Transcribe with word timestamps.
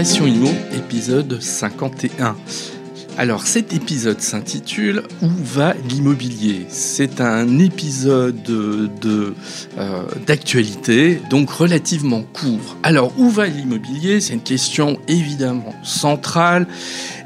Passion 0.00 0.26
Imo, 0.26 0.48
épisode 0.72 1.42
51. 1.42 2.34
Alors 3.18 3.42
cet 3.46 3.74
épisode 3.74 4.22
s'intitule 4.22 5.02
Où 5.20 5.28
va 5.28 5.74
l'immobilier? 5.90 6.64
C'est 6.70 7.20
un 7.20 7.58
épisode 7.58 8.42
de, 8.42 9.34
euh, 9.76 10.02
d'actualité, 10.26 11.20
donc 11.28 11.50
relativement 11.50 12.22
court. 12.22 12.78
Alors 12.82 13.12
où 13.18 13.28
va 13.28 13.46
l'immobilier? 13.46 14.22
C'est 14.22 14.32
une 14.32 14.40
question 14.40 14.98
évidemment 15.06 15.74
centrale. 15.82 16.66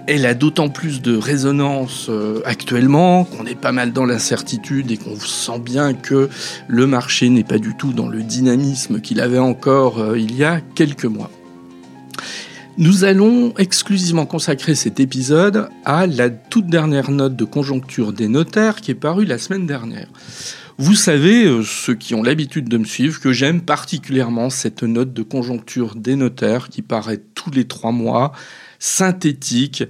Elle 0.09 0.27
a 0.27 0.34
d'autant 0.34 0.69
plus 0.69 1.01
de 1.01 1.17
résonance 1.17 2.09
euh, 2.09 2.43
actuellement 2.45 3.23
qu'on 3.23 3.47
est 3.47 3.55
pas 3.55 3.70
mal 3.70 3.93
dans 3.93 4.05
l'incertitude 4.05 4.91
et 4.91 4.97
qu'on 4.97 5.15
sent 5.15 5.61
bien 5.61 5.95
que 5.95 6.29
le 6.67 6.87
marché 6.89 7.29
n'est 7.29 7.45
pas 7.45 7.59
du 7.59 7.77
tout 7.77 7.93
dans 7.93 8.09
le 8.09 8.25
dynamisme 8.25 9.01
qu'il 9.01 9.20
avait 9.20 9.39
encore 9.39 10.01
euh, 10.01 10.19
il 10.19 10.34
y 10.34 10.43
a 10.43 10.61
quelques 10.75 11.05
mois. 11.05 11.31
Nous 12.77 13.05
allons 13.05 13.55
exclusivement 13.56 14.27
consacrer 14.27 14.74
cet 14.74 14.98
épisode 14.98 15.69
à 15.84 16.09
la 16.09 16.28
toute 16.28 16.66
dernière 16.66 17.12
note 17.12 17.37
de 17.37 17.45
conjoncture 17.45 18.12
des 18.12 18.27
notaires 18.27 18.80
qui 18.80 18.91
est 18.91 18.97
parue 18.97 19.24
la 19.24 19.38
semaine 19.38 19.64
dernière. 19.64 20.09
Vous 20.77 20.97
savez, 20.97 21.45
euh, 21.45 21.62
ceux 21.62 21.95
qui 21.95 22.16
ont 22.16 22.23
l'habitude 22.24 22.69
de 22.69 22.77
me 22.77 22.84
suivre, 22.84 23.20
que 23.20 23.33
j'aime 23.33 23.60
particulièrement 23.60 24.50
cette 24.50 24.83
note 24.83 25.12
de 25.12 25.23
conjoncture 25.23 25.95
des 25.95 26.16
notaires 26.16 26.69
qui 26.69 26.83
paraît 26.83 27.20
tous 27.37 27.52
les 27.52 27.64
trois 27.64 27.92
mois, 27.92 28.33
synthétique, 28.80 29.84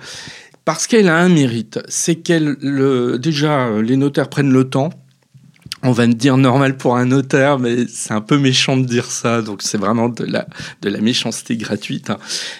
parce 0.66 0.86
qu'elle 0.86 1.08
a 1.08 1.16
un 1.16 1.30
mérite, 1.30 1.80
c'est 1.88 2.16
qu'elle, 2.16 2.56
déjà, 3.18 3.80
les 3.80 3.96
notaires 3.96 4.28
prennent 4.28 4.52
le 4.52 4.68
temps 4.68 4.90
on 5.84 5.92
va 5.92 6.06
me 6.06 6.14
dire 6.14 6.38
normal 6.38 6.78
pour 6.78 6.96
un 6.96 7.04
notaire, 7.04 7.58
mais 7.58 7.86
c'est 7.86 8.14
un 8.14 8.22
peu 8.22 8.38
méchant 8.38 8.78
de 8.78 8.86
dire 8.86 9.04
ça, 9.04 9.42
donc 9.42 9.60
c'est 9.60 9.76
vraiment 9.76 10.08
de 10.08 10.24
la, 10.24 10.46
de 10.80 10.88
la 10.88 11.00
méchanceté 11.00 11.58
gratuite. 11.58 12.08
Hein. 12.08 12.16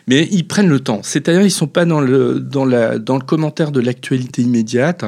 Mais 0.07 0.29
ils 0.31 0.47
prennent 0.47 0.69
le 0.69 0.81
temps, 0.81 1.01
c'est-à-dire 1.03 1.41
ils 1.41 1.51
sont 1.51 1.67
pas 1.67 1.87
dans 1.87 2.03
le, 2.03 2.39
dans 2.39 2.67
la, 2.67 2.99
dans 2.99 3.17
le 3.17 3.25
commentaire 3.25 3.73
de 3.73 3.81
l'actualité 3.81 4.43
immédiate. 4.43 5.07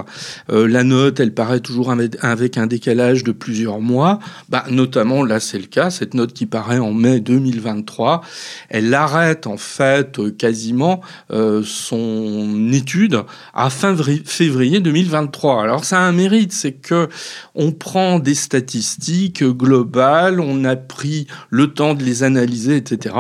Euh, 0.51 0.67
la 0.67 0.83
note, 0.83 1.21
elle 1.21 1.35
paraît 1.35 1.61
toujours 1.61 1.95
avec 2.23 2.57
un 2.57 2.67
décalage 2.67 3.23
de 3.23 3.33
plusieurs 3.33 3.81
mois. 3.81 4.19
Bah, 4.49 4.65
notamment, 4.71 5.23
là 5.23 5.39
c'est 5.39 5.59
le 5.59 5.67
cas, 5.67 5.91
cette 5.91 6.15
note 6.15 6.33
qui 6.33 6.47
paraît 6.47 6.79
en 6.79 6.95
mai 6.95 7.21
2023, 7.21 8.23
elle 8.71 8.95
arrête 8.95 9.47
en 9.47 9.59
fait 9.59 10.19
quasiment 10.39 11.03
euh, 11.33 11.63
son 11.65 12.73
étude 12.73 13.21
à 13.53 13.69
fin 13.69 13.95
février 14.25 14.81
2023. 14.81 15.63
Alors 15.63 15.85
ça 15.85 15.99
a 15.99 16.01
un 16.01 16.13
mérite, 16.13 16.53
c'est 16.53 16.73
que 16.73 17.09
on 17.55 17.73
prend 17.73 18.06
des 18.19 18.35
statistiques 18.35 19.45
globales, 19.45 20.41
on 20.41 20.65
a 20.65 20.77
pris 20.77 21.27
le 21.51 21.73
temps 21.73 21.95
de 21.95 22.03
les 22.03 22.23
analyser, 22.23 22.77
etc. 22.77 23.15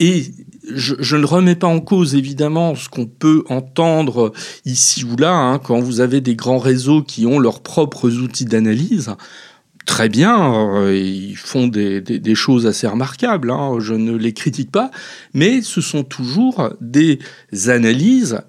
Et 0.00 0.32
je, 0.74 1.16
ne 1.16 1.24
remets 1.24 1.54
pas 1.54 1.66
en 1.66 1.80
cause 1.80 2.14
évidemment 2.14 2.74
ce 2.74 2.88
qu'on 2.88 3.06
peut 3.06 3.44
entendre 3.48 4.32
ici 4.64 5.04
ou 5.04 5.16
là, 5.16 5.32
hein, 5.32 5.58
quand 5.58 5.80
vous 5.80 6.00
avez 6.00 6.20
des 6.20 6.34
grands 6.34 6.58
réseaux 6.58 7.02
qui 7.02 7.26
ont 7.26 7.38
leurs 7.38 7.60
propres 7.60 8.10
outils 8.16 8.44
d'analyse. 8.44 9.14
Très 9.84 10.08
bien, 10.08 10.52
euh, 10.74 10.96
ils 10.96 11.36
font 11.36 11.68
des, 11.68 12.34
choses 12.34 12.66
assez 12.66 12.88
remarquables, 12.88 13.52
hein, 13.52 13.76
je 13.78 13.94
ne 13.94 14.16
les 14.16 14.32
critique 14.32 14.72
pas, 14.72 14.90
mais 15.32 15.62
ce 15.62 15.80
sont 15.80 16.02
toujours 16.02 16.70
des 16.80 17.20
analyses 17.68 18.40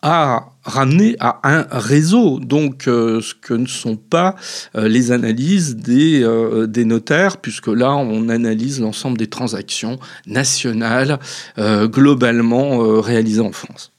à 0.00 0.52
ramener 0.66 1.16
à 1.20 1.40
un 1.44 1.66
réseau, 1.70 2.40
donc 2.40 2.88
euh, 2.88 3.20
ce 3.20 3.34
que 3.34 3.54
ne 3.54 3.66
sont 3.66 3.96
pas 3.96 4.34
euh, 4.74 4.88
les 4.88 5.12
analyses 5.12 5.76
des, 5.76 6.22
euh, 6.22 6.66
des, 6.66 6.84
notaires, 6.84 7.38
puisque 7.38 7.68
là 7.68 7.94
on 7.94 8.28
analyse 8.28 8.80
l'ensemble 8.80 9.16
des 9.16 9.28
transactions 9.28 9.98
nationales 10.26 11.18
globalement 11.56 13.00
réalisées 13.00 13.40
en 13.40 13.52
France. 13.52 13.92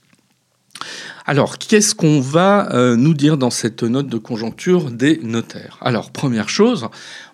Alors, 1.26 1.58
qu'est-ce 1.58 1.94
qu'on 1.96 2.22
va 2.22 2.70
nous 2.96 3.14
dire 3.14 3.38
dans 3.38 3.50
cette 3.50 3.84
note 3.84 4.08
de 4.08 4.18
conjoncture 4.18 4.92
des 4.92 5.20
notaires? 5.24 5.78
Alors, 5.82 6.12
première 6.12 6.50
chose, 6.50 6.88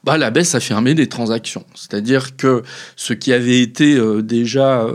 bah, 0.04 0.18
la 0.18 0.32
baisse 0.32 0.56
affirmée 0.56 0.96
des 0.96 1.08
transactions. 1.08 1.66
C'est-à-dire 1.76 2.36
que 2.36 2.64
ce 2.96 3.14
qui 3.14 3.34
avait 3.34 3.62
été 3.62 4.00
déjà 4.24 4.88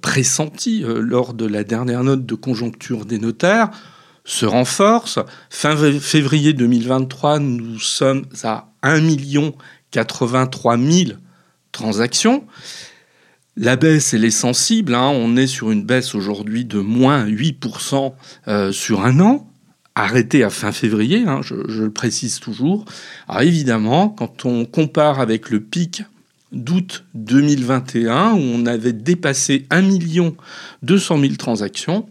pressenti 0.00 0.82
euh, 0.82 1.00
lors 1.00 1.34
de 1.34 1.46
la 1.46 1.64
dernière 1.64 2.02
note 2.02 2.26
de 2.26 2.34
conjoncture 2.34 3.06
des 3.06 3.18
notaires 3.18 3.70
se 4.24 4.44
renforce. 4.44 5.20
Fin 5.50 5.76
février 6.00 6.52
2023, 6.52 7.38
nous 7.38 7.78
sommes 7.78 8.26
à 8.42 8.68
1 8.82 9.00
83 9.92 10.78
000 10.78 11.10
transactions. 11.70 12.44
La 13.56 13.76
baisse, 13.76 14.12
elle 14.14 14.24
est 14.24 14.30
sensible. 14.30 14.94
Hein. 14.94 15.10
On 15.14 15.36
est 15.36 15.46
sur 15.46 15.70
une 15.70 15.84
baisse 15.84 16.14
aujourd'hui 16.14 16.64
de 16.64 16.80
moins 16.80 17.24
8% 17.24 18.14
euh, 18.48 18.72
sur 18.72 19.04
un 19.04 19.20
an, 19.20 19.48
arrêté 19.94 20.42
à 20.42 20.50
fin 20.50 20.72
février, 20.72 21.24
hein, 21.26 21.40
je, 21.42 21.54
je, 21.68 21.84
le 21.84 21.92
précise 21.92 22.40
toujours. 22.40 22.84
Alors 23.28 23.42
évidemment, 23.42 24.08
quand 24.08 24.44
on 24.44 24.64
compare 24.64 25.20
avec 25.20 25.50
le 25.50 25.60
pic 25.60 26.02
d'août 26.52 27.04
2021 27.14 28.32
où 28.32 28.38
on 28.38 28.66
avait 28.66 28.92
dépassé 28.92 29.66
1 29.70 29.82
200 30.82 31.20
000 31.20 31.34
transactions. 31.34 32.08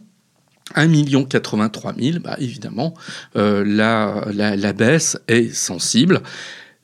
1 0.73 1.23
83 1.25 1.93
000, 1.97 2.19
bah 2.19 2.35
évidemment, 2.39 2.95
euh, 3.35 3.63
la, 3.65 4.25
la, 4.33 4.73
baisse 4.73 5.17
est 5.27 5.53
sensible. 5.53 6.21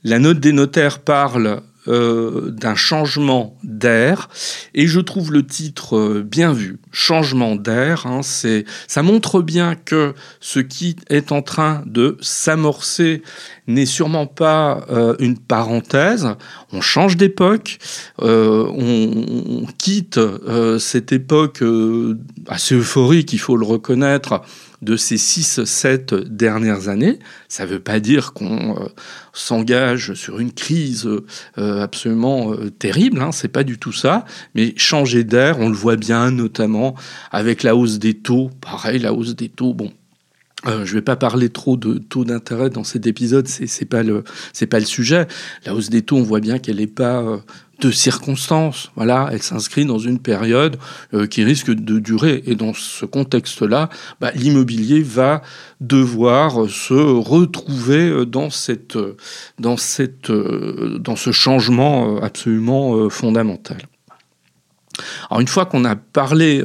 La 0.03 0.19
note 0.19 0.39
des 0.39 0.53
notaires 0.53 0.99
parle 0.99 1.61
euh, 1.87 2.51
d'un 2.51 2.75
changement 2.75 3.57
d'air. 3.63 4.29
Et 4.75 4.85
je 4.85 4.99
trouve 4.99 5.31
le 5.31 5.43
titre 5.43 5.97
euh, 5.97 6.21
bien 6.21 6.53
vu. 6.53 6.77
Changement 6.91 7.55
d'air 7.55 8.05
hein, 8.05 8.21
c'est 8.21 8.65
ça 8.87 9.01
montre 9.01 9.41
bien 9.41 9.73
que 9.73 10.13
ce 10.41 10.59
qui 10.59 10.95
est 11.09 11.31
en 11.31 11.41
train 11.41 11.81
de 11.87 12.17
s'amorcer 12.21 13.23
n'est 13.65 13.87
sûrement 13.87 14.27
pas 14.27 14.85
euh, 14.91 15.15
une 15.17 15.39
parenthèse. 15.39 16.27
On 16.71 16.81
change 16.81 17.17
d'époque 17.17 17.79
on, 18.19 19.65
quitte 19.79 20.19
cette 20.79 21.11
époque 21.11 21.63
assez 22.47 22.75
euphorique 22.75 23.33
il 23.33 23.39
faut 23.39 23.57
le 23.57 23.65
reconnaître 23.65 24.41
de 24.81 24.97
ces 24.97 25.17
6-7 25.17 26.23
dernières 26.23 26.87
années. 26.87 27.19
Ça 27.47 27.65
ne 27.65 27.69
veut 27.69 27.79
pas 27.79 27.99
dire 27.99 28.33
qu'on 28.33 28.77
euh, 28.77 28.87
s'engage 29.33 30.13
sur 30.13 30.39
une 30.39 30.51
crise 30.51 31.07
euh, 31.57 31.81
absolument 31.81 32.53
euh, 32.53 32.69
terrible, 32.69 33.21
hein, 33.21 33.31
c'est 33.31 33.47
pas 33.47 33.63
du 33.63 33.77
tout 33.77 33.93
ça, 33.93 34.25
mais 34.55 34.73
changer 34.77 35.23
d'air, 35.23 35.59
on 35.59 35.69
le 35.69 35.75
voit 35.75 35.97
bien 35.97 36.31
notamment 36.31 36.95
avec 37.31 37.63
la 37.63 37.75
hausse 37.75 37.99
des 37.99 38.15
taux, 38.15 38.49
pareil, 38.61 38.99
la 38.99 39.13
hausse 39.13 39.35
des 39.35 39.49
taux, 39.49 39.73
bon, 39.73 39.91
je 40.65 40.71
ne 40.71 40.85
vais 40.85 41.01
pas 41.01 41.15
parler 41.15 41.49
trop 41.49 41.75
de 41.75 41.97
taux 41.97 42.23
d'intérêt 42.23 42.69
dans 42.69 42.83
cet 42.83 43.07
épisode, 43.07 43.47
c'est 43.47 43.65
n'est 43.81 43.87
pas 43.87 44.03
pas 44.03 44.79
le 44.79 44.85
sujet. 44.85 45.27
La 45.65 45.73
hausse 45.73 45.89
des 45.89 46.03
taux, 46.03 46.17
on 46.17 46.23
voit 46.23 46.39
bien 46.39 46.59
qu'elle 46.59 46.75
n'est 46.75 46.85
pas 46.85 47.41
de 47.81 47.91
circonstances. 47.91 48.91
Voilà, 48.95 49.29
elle 49.31 49.41
s'inscrit 49.41 49.85
dans 49.85 49.99
une 49.99 50.19
période 50.19 50.77
euh, 51.13 51.27
qui 51.27 51.43
risque 51.43 51.71
de 51.71 51.99
durer. 51.99 52.43
Et 52.45 52.55
dans 52.55 52.73
ce 52.73 53.05
contexte-là, 53.05 53.89
bah, 54.19 54.31
l'immobilier 54.35 55.01
va 55.01 55.41
devoir 55.81 56.69
se 56.69 56.93
retrouver 56.93 58.09
euh, 58.09 58.25
dans, 58.25 58.49
cette, 58.49 58.97
dans, 59.59 59.77
cette, 59.77 60.29
euh, 60.29 60.97
dans 60.99 61.15
ce 61.15 61.31
changement 61.31 62.21
absolument 62.21 63.09
fondamental. 63.09 63.81
Alors 65.29 65.41
une 65.41 65.47
fois 65.47 65.65
qu'on 65.65 65.85
a 65.85 65.95
parlé 65.95 66.63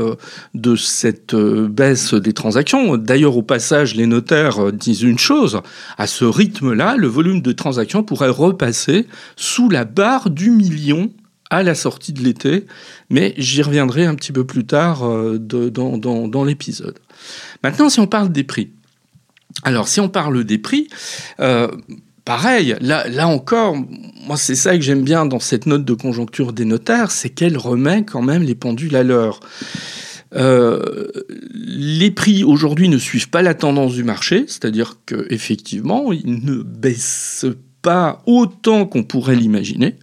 de 0.55 0.77
cette 0.77 1.35
baisse 1.35 2.15
des 2.15 2.33
transactions, 2.33 2.97
d'ailleurs 2.97 3.37
au 3.37 3.43
passage 3.43 3.95
les 3.95 4.07
notaires 4.07 4.73
disent 4.73 5.03
une 5.03 5.19
chose, 5.19 5.61
à 5.99 6.07
ce 6.07 6.25
rythme-là, 6.25 6.97
le 6.97 7.07
volume 7.07 7.43
de 7.43 7.53
transactions 7.53 8.03
pourrait 8.03 8.29
repasser 8.29 9.07
sous 9.37 9.69
la 9.69 9.85
barre 9.85 10.31
du 10.31 10.51
million 10.51 11.11
à 11.51 11.63
la 11.63 11.75
sortie 11.75 12.13
de 12.13 12.23
l'été, 12.23 12.67
mais 13.11 13.35
j'y 13.37 13.63
reviendrai 13.63 14.05
un 14.05 14.15
petit 14.15 14.33
peu 14.33 14.45
plus 14.45 14.67
tard 14.67 15.05
dans, 15.39 16.45
l'épisode. 16.45 16.99
Maintenant, 17.63 17.89
si 17.89 18.01
on 18.01 18.07
parle 18.07 18.31
des 18.31 18.45
prix. 18.45 18.71
Alors, 19.63 19.89
si 19.89 20.01
on 20.01 20.09
parle 20.09 20.45
des 20.45 20.59
prix, 20.59 20.89
pareil, 22.27 22.77
là, 22.81 23.29
encore, 23.29 23.77
moi 24.27 24.37
c'est 24.37 24.57
ça 24.57 24.77
que 24.77 24.83
j'aime 24.83 25.03
bien 25.03 25.25
dans 25.25 25.41
cette 25.41 25.65
note 25.65 25.87
de 25.87 25.95
conjoncture 25.95 26.53
des 26.53 26.67
notaires, 26.67 27.11
c'est 27.11 27.31
qu'elle 27.31 27.57
remet 27.57 28.05
quand 28.05 28.21
même 28.21 28.43
les 28.43 28.55
pendules 28.55 28.97
à 28.97 29.03
l'heure. 29.03 29.41
Euh, 30.35 31.07
les 31.55 32.11
prix 32.11 32.45
aujourd'hui 32.45 32.91
ne 32.91 32.99
suivent 32.99 33.31
pas 33.31 33.43
la 33.43 33.55
tendance 33.55 33.95
du 33.95 34.05
marché, 34.05 34.45
c'est-à-dire 34.49 34.99
qu'effectivement, 35.07 36.13
ils 36.13 36.45
ne 36.45 36.63
baissent 36.63 37.47
pas 37.81 38.23
autant 38.27 38.87
qu'on 38.87 39.05
pourrait 39.05 39.37
l'imaginer. 39.37 39.95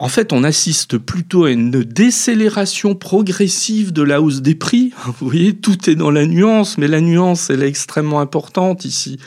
En 0.00 0.08
fait, 0.08 0.32
on 0.32 0.42
assiste 0.42 0.98
plutôt 0.98 1.44
à 1.44 1.52
une 1.52 1.70
décélération 1.70 2.96
progressive 2.96 3.92
de 3.92 4.02
la 4.02 4.20
hausse 4.20 4.42
des 4.42 4.56
prix. 4.56 4.92
Vous 5.06 5.28
voyez, 5.28 5.54
tout 5.54 5.88
est 5.88 5.94
dans 5.94 6.10
la 6.10 6.26
nuance, 6.26 6.78
mais 6.78 6.88
la 6.88 7.00
nuance, 7.00 7.48
elle 7.48 7.62
est 7.62 7.68
extrêmement 7.68 8.20
importante 8.20 8.84
ici. 8.84 9.20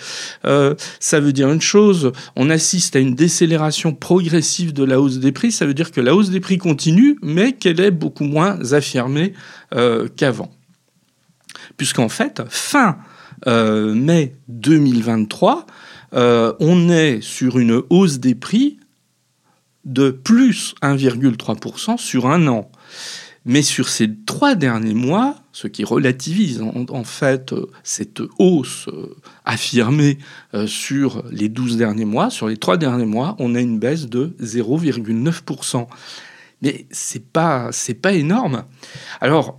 Euh, 0.43 0.75
ça 0.99 1.21
veut 1.21 1.31
dire 1.31 1.49
une 1.49 1.61
chose, 1.61 2.11
on 2.35 2.49
assiste 2.49 2.97
à 2.97 2.99
une 2.99 3.15
décélération 3.15 3.93
progressive 3.93 4.73
de 4.73 4.83
la 4.83 4.99
hausse 4.99 5.19
des 5.19 5.31
prix, 5.31 5.53
ça 5.53 5.65
veut 5.65 5.73
dire 5.73 5.91
que 5.91 6.01
la 6.01 6.13
hausse 6.13 6.31
des 6.31 6.41
prix 6.41 6.57
continue, 6.57 7.17
mais 7.21 7.53
qu'elle 7.53 7.79
est 7.79 7.91
beaucoup 7.91 8.25
moins 8.25 8.59
affirmée 8.73 9.31
euh, 9.73 10.09
qu'avant. 10.17 10.51
Puisqu'en 11.77 12.09
fait, 12.09 12.41
fin 12.49 12.97
euh, 13.47 13.93
mai 13.93 14.35
2023, 14.49 15.65
on 16.11 16.89
est 16.89 17.21
sur 17.21 17.57
une 17.57 17.81
hausse 17.89 18.19
des 18.19 18.35
prix 18.35 18.79
de 19.87 20.11
plus 20.11 20.75
1,3% 20.83 21.97
sur 21.97 22.27
un 22.27 22.47
an. 22.47 22.69
Mais 23.45 23.61
sur 23.61 23.87
ces 23.87 24.13
trois 24.25 24.55
derniers 24.55 24.93
mois, 24.93 25.35
ce 25.53 25.67
qui 25.67 25.85
relativise 25.85 26.61
en, 26.61 27.03
fait 27.05 27.53
euh, 27.53 27.67
cette 27.81 28.21
hausse 28.39 28.89
euh, 28.89 29.15
affirmée 29.45 30.17
euh, 30.53 30.67
sur 30.67 31.23
les 31.31 31.47
12 31.47 31.77
derniers 31.77 32.03
mois, 32.03 32.29
sur 32.29 32.49
les 32.49 32.57
trois 32.57 32.75
derniers 32.75 33.05
mois, 33.05 33.37
on 33.39 33.55
a 33.55 33.61
une 33.61 33.79
baisse 33.79 34.07
de 34.07 34.35
0,9%. 34.41 35.87
Mais 36.61 36.87
c'est 36.91 37.31
pas 37.31 37.69
c'est 37.71 37.93
pas 37.93 38.11
énorme. 38.11 38.65
Alors 39.21 39.57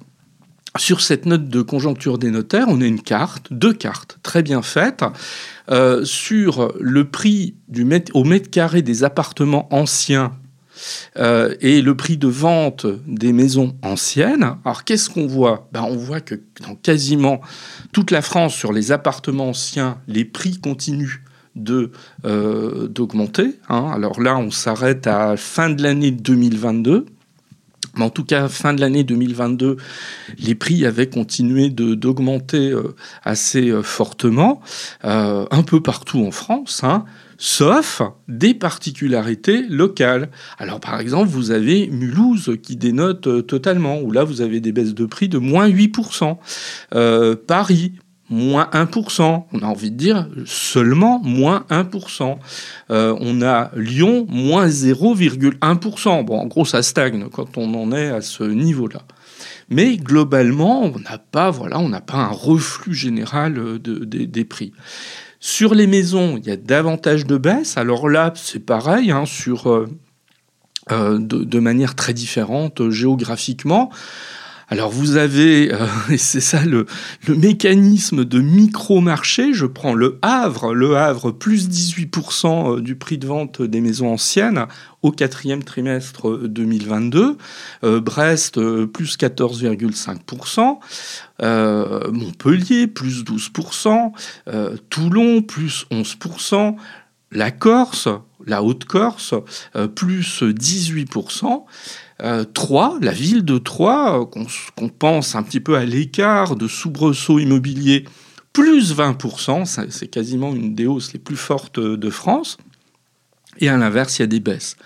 sur 0.77 1.01
cette 1.01 1.27
note 1.27 1.49
de 1.49 1.63
conjoncture 1.63 2.19
des 2.19 2.31
notaires, 2.31 2.67
on 2.69 2.81
a 2.81 2.85
une 2.85 3.01
carte, 3.01 3.53
deux 3.53 3.73
cartes 3.73 4.19
très 4.23 4.43
bien 4.43 4.63
faites 4.63 5.05
euh, 5.71 6.05
sur 6.05 6.73
le 6.79 7.09
prix 7.09 7.55
au 8.15 8.25
mètre 8.25 8.51
carré 8.51 8.83
des 8.83 9.05
appartements 9.05 9.67
anciens 9.75 10.33
euh, 11.17 11.55
et 11.61 11.83
le 11.83 11.97
prix 11.97 12.17
de 12.17 12.29
vente 12.29 12.87
des 13.07 13.33
maisons 13.33 13.77
anciennes. 13.83 14.57
Alors 14.65 14.85
qu'est-ce 14.85 15.11
qu'on 15.11 15.27
voit? 15.27 15.69
Ben, 15.73 15.83
On 15.83 15.97
voit 15.97 16.21
que 16.21 16.37
dans 16.67 16.75
quasiment 16.75 17.41
toute 17.93 18.11
la 18.11 18.23
France, 18.23 18.55
sur 18.55 18.73
les 18.73 18.93
appartements 18.93 19.51
anciens, 19.51 19.99
les 20.07 20.25
prix 20.25 20.59
continuent 20.59 21.23
euh, 22.25 22.89
d'augmenter. 22.89 23.59
Hein. 23.69 23.91
Alors 23.93 24.21
là, 24.21 24.39
on 24.39 24.51
s'arrête 24.51 25.07
à 25.07 25.37
fin 25.37 25.71
de 25.71 25.83
l'année 25.83 26.11
2022. 26.11 27.07
En 28.01 28.11
tout 28.11 28.25
cas, 28.25 28.49
fin 28.49 28.75
de 28.75 28.81
l'année 28.81 29.05
2022, 29.05 29.77
les 30.39 30.55
prix 30.55 30.87
avaient 30.87 31.09
continué 31.09 31.71
d'augmenter 31.71 32.71
euh, 32.71 32.95
assez 33.25 33.71
euh, 33.71 33.83
fortement, 33.83 34.61
euh, 35.05 35.47
un 35.51 35.63
peu 35.63 35.81
partout 35.81 36.25
en 36.25 36.31
France, 36.31 36.83
hein, 36.85 37.05
sauf 37.39 38.03
des 38.29 38.55
particularités 38.55 39.63
locales. 39.69 40.31
Alors 40.59 40.81
par 40.81 41.01
exemple, 41.01 41.29
vous 41.29 41.51
avez 41.51 41.89
Mulhouse 41.89 42.57
qui 42.63 42.77
dénote 42.77 43.47
totalement, 43.47 44.01
où 44.01 44.13
là 44.13 44.25
vous 44.25 44.41
avez 44.41 44.61
des 44.61 44.73
baisses 44.73 44.95
de 44.95 45.07
prix 45.07 45.29
de 45.29 45.39
moins 45.39 45.69
8%. 45.69 46.37
Paris, 47.47 47.93
moins 48.31 48.69
1%. 48.73 49.45
On 49.53 49.59
a 49.61 49.67
envie 49.67 49.91
de 49.91 49.97
dire 49.97 50.29
seulement 50.45 51.21
moins 51.21 51.65
1%. 51.71 52.39
Euh, 52.91 53.17
on 53.21 53.43
a 53.43 53.71
Lyon, 53.75 54.27
moins 54.29 54.67
0,1%. 54.69 56.25
Bon, 56.25 56.39
en 56.39 56.47
gros, 56.47 56.65
ça 56.65 56.83
stagne 56.83 57.29
quand 57.31 57.57
on 57.57 57.75
en 57.75 57.93
est 57.93 58.09
à 58.09 58.21
ce 58.21 58.45
niveau-là. 58.45 59.03
Mais 59.71 59.97
globalement, 59.97 60.83
on 60.83 60.99
n'a 60.99 61.19
pas, 61.19 61.53
un 62.13 62.29
reflux 62.29 62.95
général 62.95 63.59
euh, 63.59 63.79
des 63.79 64.45
prix. 64.45 64.73
Sur 65.41 65.75
les 65.75 65.87
maisons, 65.87 66.37
il 66.37 66.47
y 66.47 66.51
a 66.51 66.57
davantage 66.57 67.27
de 67.27 67.37
baisses. 67.37 67.77
Alors 67.77 68.09
là, 68.09 68.33
c'est 68.35 68.65
pareil, 68.65 69.13
hein, 69.13 69.25
sur, 69.25 69.69
euh, 69.69 71.19
de, 71.19 71.59
manière 71.61 71.95
très 71.95 72.15
différente 72.15 72.91
géographiquement. 72.91 73.91
Alors 74.71 74.91
vous 74.91 75.17
avez, 75.17 75.73
euh, 75.73 75.87
et 76.11 76.19
c'est 76.19 76.41
ça 76.41 76.65
le, 76.65 76.87
mécanisme 77.29 78.25
de 78.25 78.41
micro-marché, 78.41 79.55
je 79.55 79.65
prends 79.65 79.95
le 79.95 80.19
Havre, 80.21 80.75
le 80.75 80.97
Havre 80.97 81.31
plus 81.31 81.69
18% 81.69 82.77
euh, 82.77 82.81
du 82.81 82.95
prix 82.95 83.17
de 83.17 83.27
vente 83.27 83.63
des 83.63 83.81
maisons 83.81 84.13
anciennes 84.13 84.67
au 85.03 85.11
quatrième 85.11 85.63
trimestre 85.63 86.39
2022, 86.47 87.39
euh, 87.85 88.01
Brest 88.01 88.61
plus 88.87 89.17
14,5%, 89.17 90.79
Montpellier 92.13 92.89
plus 92.89 93.25
12%, 93.25 94.13
Toulon 94.91 95.43
plus 95.43 95.87
11%, 95.91 96.77
la 97.31 97.51
Corse, 97.53 98.09
la 98.45 98.63
Haute-Corse, 98.63 99.35
plus 99.95 100.43
18%. 100.43 101.65
Euh, 102.23 102.45
Troyes, 102.45 102.99
la 103.01 103.13
ville 103.13 103.45
de 103.45 103.59
Troyes, 103.59 104.21
euh, 104.21 104.25
qu'on 104.77 104.89
pense 104.89 105.35
un 105.35 105.43
petit 105.43 105.61
peu 105.61 105.77
à 105.77 105.85
l'écart 105.85 106.57
de 106.57 106.67
soubresauts 106.67 107.39
immobiliers, 107.39 108.05
plus 108.53 108.95
20%, 108.95 109.65
c'est 109.91 110.09
quasiment 110.09 110.53
une 110.53 110.75
des 110.75 110.87
hausses 110.87 111.13
les 111.13 111.21
plus 111.21 111.37
fortes 111.37 111.79
de 111.79 112.11
France. 112.11 112.57
Et 113.61 113.69
à 113.69 113.77
l'inverse, 113.77 114.19
il 114.19 114.23
y 114.23 114.25
a 114.25 114.29
des 114.29 114.41
baisses. 114.41 114.77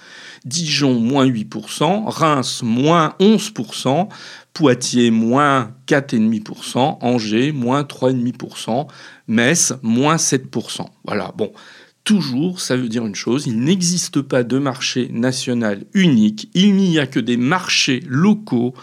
Dijon, 0.45 0.99
moins 0.99 1.27
8%, 1.27 2.05
Reims, 2.07 2.63
moins 2.63 3.15
11%, 3.21 4.09
Poitiers, 4.53 5.11
moins 5.11 5.73
4,5%, 5.87 6.99
Angers, 7.01 7.53
moins 7.53 7.83
3,5%, 7.83 8.89
Metz, 9.29 9.75
moins 9.83 10.17
7%. 10.17 10.87
Voilà, 11.05 11.33
bon, 11.37 11.53
Toujours, 12.05 12.61
ça 12.61 12.77
veut 12.77 12.89
dire 12.89 13.07
une 13.07 13.15
chose, 13.15 13.47
il 13.47 13.61
n'existe 13.61 14.23
pas 14.23 14.43
de 14.43 14.59
marché 14.59 15.09
national 15.13 15.85
unique, 15.95 16.51
il 16.53 16.75
n'y 16.75 16.99
a 16.99 17.07
que 17.07 17.21
des 17.21 17.37
marchés 17.37 18.03
locaux 18.09 18.75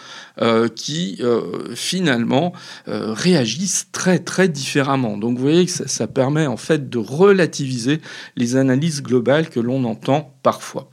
euh, 0.42 0.69
qui 0.69 1.18
euh, 1.19 1.75
finalement 1.75 2.54
euh, 2.88 3.12
réagissent 3.12 3.89
très 3.92 4.19
très 4.19 4.48
différemment. 4.48 5.18
Donc 5.18 5.36
vous 5.38 5.44
voyez 5.44 5.66
que 5.66 5.71
ça, 5.71 5.86
ça 5.86 6.07
permet 6.07 6.48
en 6.48 6.56
fait 6.56 6.89
de 6.89 6.98
relativiser 6.98 8.00
les 8.38 8.56
analyses 8.56 9.04
globales 9.04 9.50
que 9.50 9.60
l'on 9.60 9.83
entend 9.83 10.33
parfois. 10.42 10.89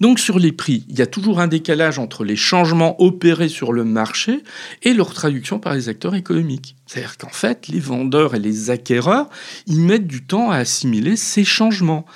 Donc 0.00 0.18
sur 0.18 0.38
les 0.38 0.52
prix, 0.52 0.84
il 0.88 0.98
y 0.98 1.02
a 1.02 1.06
toujours 1.06 1.40
un 1.40 1.48
décalage 1.48 1.98
entre 1.98 2.24
les 2.24 2.36
changements 2.36 3.00
opérés 3.02 3.48
sur 3.48 3.72
le 3.72 3.84
marché 3.84 4.42
et 4.82 4.94
leur 4.94 5.12
traduction 5.12 5.58
par 5.58 5.74
les 5.74 5.88
acteurs 5.88 6.14
économiques. 6.14 6.76
C'est-à-dire 6.86 7.18
qu'en 7.18 7.28
fait, 7.28 7.68
les 7.68 7.80
vendeurs 7.80 8.34
et 8.34 8.38
les 8.38 8.70
acquéreurs, 8.70 9.28
ils 9.66 9.80
mettent 9.80 10.06
du 10.06 10.24
temps 10.24 10.50
à 10.50 10.56
assimiler 10.56 11.16
ces 11.16 11.44
changements. 11.44 12.06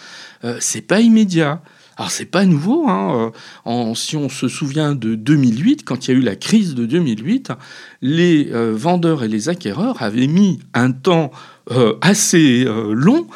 Euh, 0.44 0.56
c'est 0.60 0.82
pas 0.82 1.00
immédiat. 1.00 1.62
Alors 1.98 2.10
c'est 2.10 2.24
pas 2.24 2.46
nouveau, 2.46 2.88
hein. 2.88 3.32
Euh, 3.66 3.94
si 3.94 4.16
on 4.16 4.28
se 4.28 4.48
souvient 4.48 4.94
de 4.94 5.14
2008, 5.14 5.84
quand 5.84 6.06
il 6.06 6.12
y 6.12 6.14
a 6.14 6.18
eu 6.18 6.22
la 6.22 6.36
crise 6.36 6.74
de 6.74 6.86
2008, 6.86 7.52
les 8.00 8.48
euh, 8.50 8.72
vendeurs 8.74 9.22
et 9.22 9.28
les 9.28 9.48
acquéreurs 9.48 10.02
avaient 10.02 10.26
mis 10.26 10.58
un 10.72 10.90
temps 10.90 11.30
euh, 11.70 11.94
assez 12.00 12.64
long 12.64 13.26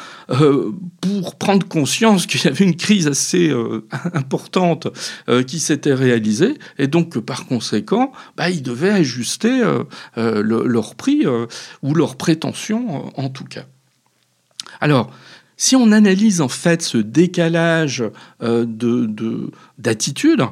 pour 1.01 1.35
prendre 1.35 1.65
conscience 1.67 2.25
qu'il 2.25 2.43
y 2.43 2.47
avait 2.47 2.65
une 2.65 2.75
crise 2.75 3.07
assez 3.07 3.53
importante 4.13 4.87
qui 5.47 5.59
s'était 5.59 5.93
réalisée, 5.93 6.57
et 6.77 6.87
donc 6.87 7.17
par 7.19 7.45
conséquent, 7.45 8.11
bah, 8.35 8.49
ils 8.49 8.61
devaient 8.61 8.89
ajuster 8.89 9.63
leur 10.15 10.95
prix 10.95 11.25
ou 11.81 11.93
leurs 11.93 12.17
prétentions 12.17 13.17
en 13.17 13.29
tout 13.29 13.45
cas. 13.45 13.65
Alors, 14.81 15.11
si 15.57 15.75
on 15.75 15.91
analyse 15.91 16.39
en 16.39 16.47
fait 16.47 16.83
ce 16.83 16.99
décalage 16.99 18.03
euh, 18.43 18.65
d'attitude, 19.77 20.43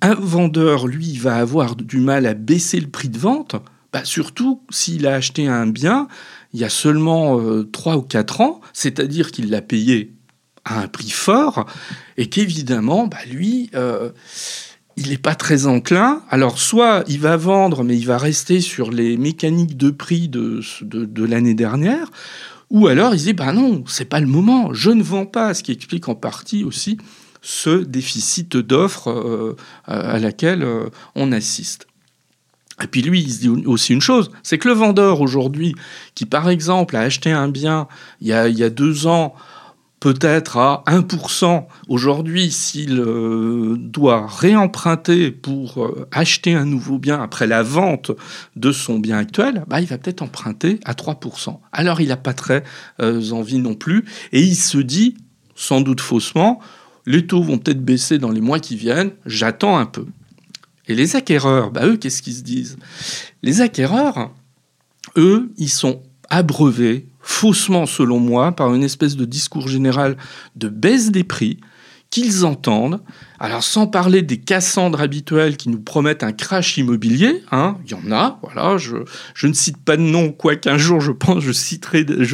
un 0.00 0.14
vendeur, 0.14 0.88
lui, 0.88 1.16
va 1.16 1.36
avoir 1.36 1.76
du 1.76 1.98
mal 1.98 2.26
à 2.26 2.34
baisser 2.34 2.80
le 2.80 2.88
prix 2.88 3.08
de 3.08 3.18
vente, 3.18 3.54
bah, 3.92 4.04
surtout 4.04 4.62
s'il 4.70 5.06
a 5.06 5.14
acheté 5.14 5.46
un 5.46 5.66
bien 5.66 6.08
il 6.54 6.60
y 6.60 6.64
a 6.64 6.68
seulement 6.68 7.40
euh, 7.40 7.64
trois 7.64 7.92
3 7.92 7.96
ou 7.96 8.02
4 8.02 8.40
ans, 8.42 8.60
c'est-à-dire 8.72 9.30
qu'il 9.32 9.50
l'a 9.50 9.62
payé 9.62 10.12
à 10.64 10.80
un 10.80 10.88
prix 10.88 11.10
fort, 11.10 11.66
et 12.16 12.28
qu'évidemment, 12.28 13.06
bah, 13.06 13.16
lui, 13.28 13.70
euh, 13.74 14.10
il 14.96 15.08
n'est 15.08 15.18
pas 15.18 15.34
très 15.34 15.66
enclin. 15.66 16.22
Alors, 16.30 16.58
soit 16.58 17.04
il 17.08 17.18
va 17.18 17.36
vendre, 17.36 17.82
mais 17.82 17.96
il 17.96 18.06
va 18.06 18.18
rester 18.18 18.60
sur 18.60 18.90
les 18.90 19.16
mécaniques 19.16 19.76
de 19.76 19.90
prix 19.90 20.28
de, 20.28 20.60
de 20.82 21.24
l'année 21.24 21.54
dernière, 21.54 22.10
ou 22.70 22.86
alors 22.86 23.14
il 23.14 23.18
dit 23.18 23.32
bah 23.34 23.52
non, 23.52 23.84
c'est 23.86 24.06
pas 24.06 24.20
le 24.20 24.26
moment, 24.26 24.72
je 24.72 24.90
ne 24.90 25.02
vends 25.02 25.26
pas, 25.26 25.52
ce 25.54 25.62
qui 25.62 25.72
explique 25.72 26.08
en 26.08 26.14
partie 26.14 26.64
aussi 26.64 26.98
ce 27.42 27.82
déficit 27.82 28.56
d'offres 28.56 29.10
euh, 29.10 29.56
à 29.84 30.18
laquelle 30.18 30.62
euh, 30.62 30.88
on 31.14 31.32
assiste. 31.32 31.86
Et 32.82 32.86
puis 32.86 33.02
lui, 33.02 33.20
il 33.20 33.32
se 33.32 33.40
dit 33.40 33.48
aussi 33.48 33.92
une 33.92 34.00
chose, 34.00 34.30
c'est 34.42 34.58
que 34.58 34.68
le 34.68 34.74
vendeur 34.74 35.20
aujourd'hui, 35.20 35.74
qui 36.14 36.26
par 36.26 36.48
exemple 36.48 36.96
a 36.96 37.00
acheté 37.00 37.30
un 37.30 37.48
bien 37.48 37.86
il 38.20 38.28
y 38.28 38.32
a, 38.32 38.70
deux 38.70 39.06
ans 39.06 39.34
peut-être 40.00 40.56
à 40.56 40.82
1%. 40.88 41.64
Aujourd'hui, 41.88 42.50
s'il 42.50 42.98
euh, 42.98 43.76
doit 43.78 44.26
réemprunter 44.26 45.30
pour 45.30 45.84
euh, 45.84 46.08
acheter 46.10 46.54
un 46.54 46.64
nouveau 46.64 46.98
bien 46.98 47.22
après 47.22 47.46
la 47.46 47.62
vente 47.62 48.10
de 48.56 48.72
son 48.72 48.98
bien 48.98 49.18
actuel, 49.18 49.64
bah, 49.68 49.80
il 49.80 49.86
va 49.86 49.98
peut-être 49.98 50.22
emprunter 50.22 50.80
à 50.84 50.94
3%. 50.94 51.58
Alors 51.70 52.00
il 52.00 52.08
n'a 52.08 52.16
pas 52.16 52.34
très 52.34 52.64
euh, 53.00 53.30
envie 53.30 53.58
non 53.58 53.74
plus, 53.74 54.04
et 54.32 54.40
il 54.40 54.56
se 54.56 54.78
dit, 54.78 55.16
sans 55.54 55.80
doute 55.80 56.00
faussement, 56.00 56.60
les 57.06 57.26
taux 57.26 57.42
vont 57.42 57.58
peut-être 57.58 57.84
baisser 57.84 58.18
dans 58.18 58.30
les 58.30 58.40
mois 58.40 58.58
qui 58.58 58.76
viennent, 58.76 59.12
j'attends 59.24 59.76
un 59.78 59.86
peu. 59.86 60.06
Et 60.92 60.94
les 60.94 61.16
acquéreurs, 61.16 61.70
bah 61.70 61.86
eux, 61.86 61.96
qu'est-ce 61.96 62.20
qu'ils 62.20 62.34
se 62.34 62.42
disent? 62.42 62.76
Les 63.42 63.62
acquéreurs, 63.62 64.30
eux, 65.16 65.50
ils 65.56 65.70
sont 65.70 66.02
abreuvés, 66.28 67.06
faussement 67.22 67.86
selon 67.86 68.18
moi, 68.18 68.52
par 68.52 68.74
une 68.74 68.84
espèce 68.84 69.16
de 69.16 69.24
discours 69.24 69.68
général 69.68 70.18
de 70.54 70.68
baisse 70.68 71.10
des 71.10 71.24
prix 71.24 71.60
qu'ils 72.12 72.44
entendent. 72.44 73.00
Alors 73.40 73.64
sans 73.64 73.88
parler 73.88 74.22
des 74.22 74.36
Cassandres 74.36 75.00
habituels 75.00 75.56
qui 75.56 75.68
nous 75.68 75.80
promettent 75.80 76.22
un 76.22 76.30
crash 76.30 76.78
immobilier, 76.78 77.42
hein, 77.50 77.78
il 77.84 77.90
y 77.90 77.94
en 77.94 78.12
a, 78.12 78.38
voilà, 78.42 78.76
je, 78.76 78.98
ne 79.44 79.52
cite 79.52 79.78
pas 79.78 79.96
de 79.96 80.02
nom, 80.02 80.30
quoiqu'un 80.30 80.78
jour 80.78 81.00
je 81.00 81.10
pense 81.10 81.42
je 81.42 81.50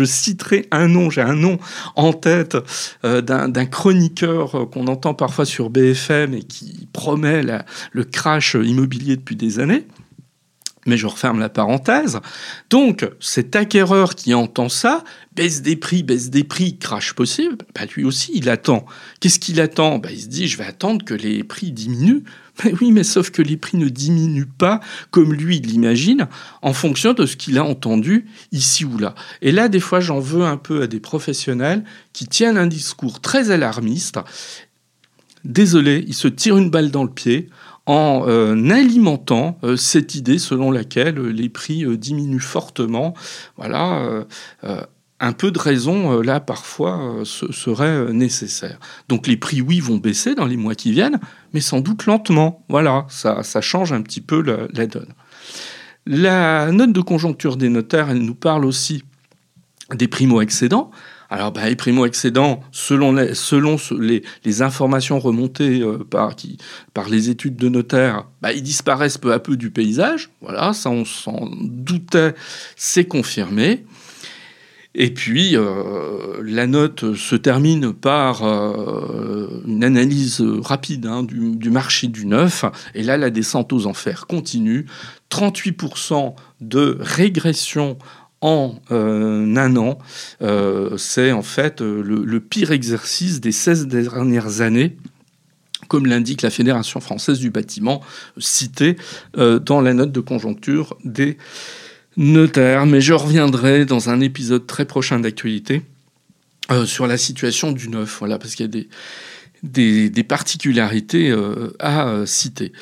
citerai, 0.05 0.67
un 0.71 0.89
nom, 0.89 1.09
j'ai 1.09 1.23
un 1.23 1.37
nom 1.37 1.59
en 1.97 2.13
tête 2.13 2.59
euh, 3.05 3.23
d'un 3.23 3.67
chroniqueur 3.67 4.69
qu'on 4.71 4.87
entend 4.89 5.15
parfois 5.15 5.47
sur 5.47 5.71
BFM 5.71 6.35
et 6.35 6.43
qui 6.43 6.89
promet 6.93 7.43
le 7.93 8.05
crash 8.05 8.55
immobilier 8.55 9.17
depuis 9.17 9.37
des 9.37 9.61
années 9.61 9.87
mais 10.89 10.97
je 10.97 11.07
referme 11.07 11.39
la 11.39 11.49
parenthèse. 11.49 12.19
Donc, 12.71 13.09
cet 13.21 13.55
acquéreur 13.55 14.15
qui 14.15 14.35
entend 14.35 14.69
ça, 14.69 15.05
baisse 15.37 15.63
des 15.63 15.77
prix, 15.77 16.03
baisse 16.03 16.31
des 16.31 16.45
prix, 16.45 16.79
crash 16.79 17.13
possible, 17.13 17.59
bah 17.75 17.83
lui 17.95 18.05
aussi, 18.05 18.33
il 18.35 18.51
attend. 18.51 18.85
Qu'est-ce 19.21 19.39
qu'il 19.39 19.61
attend? 19.61 19.99
Bah 19.99 20.09
Il 20.11 20.21
se 20.21 20.27
dit, 20.27 20.49
je 20.49 20.59
vais 20.59 20.65
attendre 20.65 21.05
que 21.05 21.15
les 21.15 21.45
prix 21.45 21.71
diminuent. 21.71 22.25
Oui, 22.81 22.91
mais 22.91 23.05
sauf 23.05 23.31
que 23.31 23.41
les 23.41 23.57
prix 23.57 23.79
ne 23.79 23.89
diminuent 23.89 24.51
pas 24.59 24.81
comme 25.13 25.33
lui 25.33 25.61
l'imagine, 25.61 26.27
en 26.61 26.73
fonction 26.73 27.13
de 27.13 27.25
ce 27.25 27.37
qu'il 27.37 27.57
a 27.57 27.65
entendu 27.65 28.27
ici 28.51 28.85
ou 28.85 28.99
là. 28.99 29.15
Et 29.43 29.53
là, 29.53 29.69
des 29.69 29.79
fois, 29.79 30.01
j'en 30.01 30.19
veux 30.19 30.43
un 30.43 30.57
peu 30.57 30.83
à 30.83 30.89
des 30.89 30.99
professionnels 30.99 31.85
qui 32.13 32.27
tiennent 32.27 32.59
un 32.59 32.67
discours 32.67 33.21
très 33.21 33.53
alarmiste. 33.53 34.19
Désolé, 35.45 36.05
ils 36.09 36.15
se 36.15 36.27
tirent 36.27 36.59
une 36.59 36.71
balle 36.71 36.91
dans 36.91 37.05
le 37.05 37.11
pied 37.11 37.49
en 37.89 38.29
euh, 38.29 38.71
alimentant 38.71 39.59
euh, 39.65 39.77
cette 39.77 40.15
idée 40.15 40.39
selon 40.39 40.71
laquelle 40.71 41.19
euh, 41.19 41.33
les 41.33 41.49
prix 41.49 41.87
diminuent 41.97 42.39
fortement. 42.39 43.15
Voilà, 43.57 44.27
un 45.21 45.33
peu 45.33 45.51
de 45.51 45.59
raison, 45.59 46.21
là, 46.21 46.39
parfois, 46.39 47.23
serait 47.25 48.13
nécessaire. 48.13 48.79
Donc 49.09 49.27
les 49.27 49.37
prix, 49.37 49.63
oui, 49.63 49.81
vont 49.81 49.97
baisser 49.97 50.35
dans 50.35 50.45
les 50.45 50.57
mois 50.57 50.75
qui 50.75 50.93
viennent, 50.93 51.19
mais 51.55 51.61
sans 51.61 51.81
doute 51.81 52.07
lentement. 52.07 52.65
Voilà, 52.69 53.07
ça, 53.09 53.43
change 53.61 53.93
un 53.93 54.03
petit 54.03 54.21
peu 54.21 54.43
la, 54.43 54.69
la 54.73 54.87
donne. 54.87 55.13
La 56.07 56.71
note 56.71 56.93
de 56.93 57.01
conjoncture 57.01 57.57
des 57.57 57.69
notaires, 57.69 58.11
elle 58.11 58.23
nous 58.23 58.35
parle 58.35 58.65
aussi 58.65 59.03
des 59.95 60.09
primo-excédents. 60.09 60.91
Alors, 61.31 61.53
bah, 61.53 61.69
les 61.69 61.77
primo-excédents, 61.77 62.61
selon, 62.73 63.13
les, 63.13 63.35
selon 63.35 63.77
les, 63.99 64.63
informations 64.63 65.19
remontées 65.19 65.83
euh, 65.83 65.99
par, 65.99 66.35
les 67.11 67.29
études 67.29 67.57
de 67.57 67.69
notaires, 67.69 68.27
bah, 68.41 68.53
ils 68.53 68.63
disparaissent 68.63 69.19
peu 69.19 69.33
à 69.33 69.39
peu 69.39 69.57
du 69.57 69.71
paysage. 69.71 70.31
Voilà, 70.41 70.73
ça 70.73 70.89
on 70.91 71.05
s'en 71.05 71.51
doutait, 71.61 72.35
c'est 72.77 73.05
confirmé. 73.05 73.85
Et 74.95 75.13
puis, 75.13 75.55
euh, 75.55 76.41
la 76.43 76.67
note 76.67 77.15
se 77.15 77.37
termine 77.37 77.93
par 77.93 78.43
euh, 78.43 79.63
une 79.67 79.85
analyse 79.85 80.41
rapide 80.41 81.07
hein, 81.07 81.23
du, 81.23 81.57
du, 81.57 81.71
marché 81.71 82.09
du 82.09 82.27
neuf. 82.27 82.65
Et 82.95 83.03
là, 83.03 83.19
la 83.19 83.29
descente 83.29 83.73
aux 83.73 83.87
enfers 83.87 84.27
continue. 84.27 84.87
38% 85.31 86.35
de 86.63 86.97
régression 87.01 87.99
en 88.41 88.81
euh, 88.91 89.57
un 89.57 89.77
an, 89.77 89.99
euh, 90.43 90.97
c'est 90.97 91.33
en 91.33 91.43
fait 91.43 91.81
euh, 91.81 92.03
le, 92.03 92.41
pire 92.41 92.71
exercice 92.71 93.41
des 93.41 93.53
16 93.53 93.87
dernières 93.87 94.61
années 94.61 94.97
comme 95.89 96.07
l'indique 96.07 96.43
la 96.43 96.51
Fédération 96.51 97.01
française 97.01 97.39
du 97.39 97.51
bâtiment, 97.51 98.03
citée 98.37 98.97
dans 99.35 99.81
la 99.81 99.95
note 99.95 100.13
de 100.13 100.21
conjoncture 100.21 100.99
des 101.03 101.39
notaires. 102.19 102.85
Mais 102.85 103.01
je 103.01 103.15
reviendrai 103.15 103.87
dans 103.87 104.11
un 104.11 104.21
épisode 104.21 104.67
très 104.67 104.85
prochain 104.85 105.19
d'actualité 105.19 105.81
sur 106.85 107.07
la 107.07 107.17
situation 107.17 107.73
du 107.73 107.89
neuf, 107.89 108.19
voilà, 108.19 108.39
parce 108.39 108.55
qu'il 108.55 108.67
y 108.67 108.69
a 108.69 108.85
des, 109.63 110.11
des, 110.11 110.25
particularités 110.25 111.35
à 111.79 112.27
citer 112.27 112.73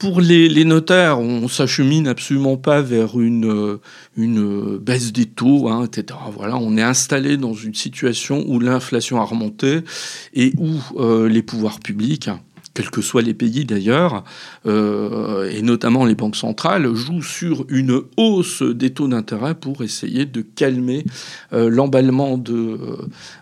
pour 0.00 0.22
les, 0.22 0.64
notaires, 0.64 1.20
on 1.20 1.46
s'achemine 1.46 2.08
absolument 2.08 2.56
pas 2.56 2.80
vers 2.80 3.20
une, 3.20 3.44
euh, 3.44 3.80
une 4.16 4.78
baisse 4.78 5.12
des 5.12 5.26
taux, 5.26 5.68
hein, 5.68 5.84
etc. 5.84 6.18
Voilà, 6.34 6.56
on 6.56 6.78
est 6.78 6.82
installé 6.82 7.36
dans 7.36 7.52
une 7.52 7.74
situation 7.74 8.42
où 8.48 8.58
l'inflation 8.58 9.20
a 9.20 9.24
remonté 9.24 9.80
et 10.32 10.54
où 10.56 10.70
euh, 10.96 11.28
les 11.28 11.42
pouvoirs 11.42 11.80
publics, 11.80 12.30
quels 12.80 12.90
que 12.90 13.02
soient 13.02 13.20
les 13.20 13.34
pays 13.34 13.66
d'ailleurs, 13.66 14.24
euh, 14.64 15.50
et 15.50 15.60
notamment 15.60 16.06
les 16.06 16.14
banques 16.14 16.36
centrales, 16.36 16.94
jouent 16.94 17.22
sur 17.22 17.66
une 17.68 18.00
hausse 18.16 18.62
des 18.62 18.88
taux 18.88 19.06
d'intérêt 19.06 19.54
pour 19.54 19.82
essayer 19.82 20.24
de 20.24 20.40
calmer 20.40 21.04
euh, 21.52 21.68
l'emballement 21.68 22.38
de, 22.38 22.78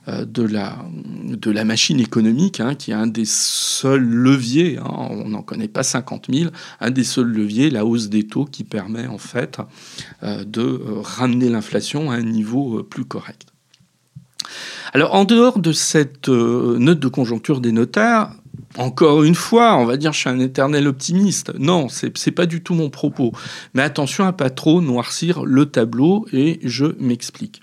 euh, 0.08 0.24
de, 0.24 0.42
la, 0.42 0.78
de 1.24 1.50
la 1.52 1.64
machine 1.64 2.00
économique, 2.00 2.58
hein, 2.58 2.74
qui 2.74 2.90
est 2.90 2.94
un 2.94 3.06
des 3.06 3.26
seuls 3.26 4.02
leviers, 4.02 4.78
hein, 4.78 4.90
on 5.10 5.28
n'en 5.28 5.42
connaît 5.42 5.68
pas 5.68 5.84
50 5.84 6.26
000, 6.32 6.50
un 6.80 6.90
des 6.90 7.04
seuls 7.04 7.30
leviers, 7.30 7.70
la 7.70 7.84
hausse 7.84 8.08
des 8.08 8.26
taux 8.26 8.44
qui 8.44 8.64
permet 8.64 9.06
en 9.06 9.18
fait 9.18 9.58
de 10.22 10.80
ramener 11.00 11.48
l'inflation 11.48 12.10
à 12.10 12.14
un 12.14 12.22
niveau 12.22 12.82
plus 12.82 13.04
correct. 13.04 13.46
Alors, 14.94 15.14
en 15.14 15.24
dehors 15.24 15.58
de 15.58 15.72
cette 15.72 16.28
note 16.28 16.98
de 16.98 17.08
conjoncture 17.08 17.60
des 17.60 17.72
notaires, 17.72 18.32
encore 18.76 19.24
une 19.24 19.34
fois, 19.34 19.76
on 19.76 19.84
va 19.84 19.96
dire 19.96 20.12
je 20.12 20.20
suis 20.20 20.28
un 20.28 20.40
éternel 20.40 20.86
optimiste. 20.86 21.52
Non, 21.58 21.88
c'est 21.88 22.26
n'est 22.26 22.32
pas 22.32 22.46
du 22.46 22.62
tout 22.62 22.74
mon 22.74 22.90
propos. 22.90 23.32
Mais 23.74 23.82
attention 23.82 24.24
à 24.24 24.32
pas 24.32 24.50
trop 24.50 24.80
noircir 24.80 25.44
le 25.44 25.66
tableau 25.66 26.26
et 26.32 26.60
je 26.62 26.86
m'explique. 26.98 27.62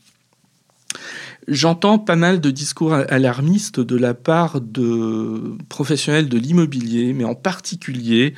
J'entends 1.47 1.99
pas 1.99 2.15
mal 2.15 2.41
de 2.41 2.49
discours 2.49 2.93
alarmistes 2.93 3.79
de 3.79 3.95
la 3.95 4.15
part 4.15 4.61
de 4.61 5.55
professionnels 5.69 6.27
de 6.27 6.39
l'immobilier, 6.39 7.13
mais 7.13 7.23
en 7.23 7.35
particulier 7.35 8.33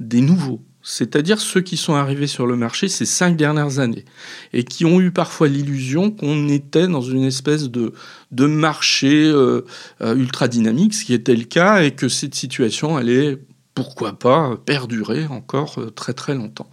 des 0.00 0.20
nouveaux 0.20 0.60
c'est-à-dire 0.90 1.38
ceux 1.38 1.60
qui 1.60 1.76
sont 1.76 1.92
arrivés 1.92 2.26
sur 2.26 2.46
le 2.46 2.56
marché 2.56 2.88
ces 2.88 3.04
cinq 3.04 3.36
dernières 3.36 3.78
années 3.78 4.06
et 4.54 4.64
qui 4.64 4.86
ont 4.86 5.02
eu 5.02 5.10
parfois 5.10 5.46
l'illusion 5.46 6.10
qu'on 6.10 6.48
était 6.48 6.88
dans 6.88 7.02
une 7.02 7.24
espèce 7.24 7.64
de, 7.68 7.92
marché 8.32 9.26
euh, 9.26 9.66
euh, 10.00 10.16
ultra 10.16 10.48
dynamique, 10.48 10.94
ce 10.94 11.04
qui 11.04 11.12
était 11.12 11.36
le 11.36 11.44
cas, 11.44 11.82
et 11.82 11.90
que 11.90 12.08
cette 12.08 12.34
situation 12.34 12.96
allait, 12.96 13.36
pourquoi 13.74 14.18
pas, 14.18 14.56
perdurer 14.64 15.26
encore 15.26 15.78
euh, 15.78 15.90
très 15.90 16.14
très 16.14 16.34
longtemps. 16.34 16.70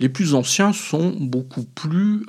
Les 0.00 0.08
plus 0.08 0.34
anciens 0.34 0.72
sont 0.72 1.14
beaucoup 1.20 1.64
plus 1.64 2.24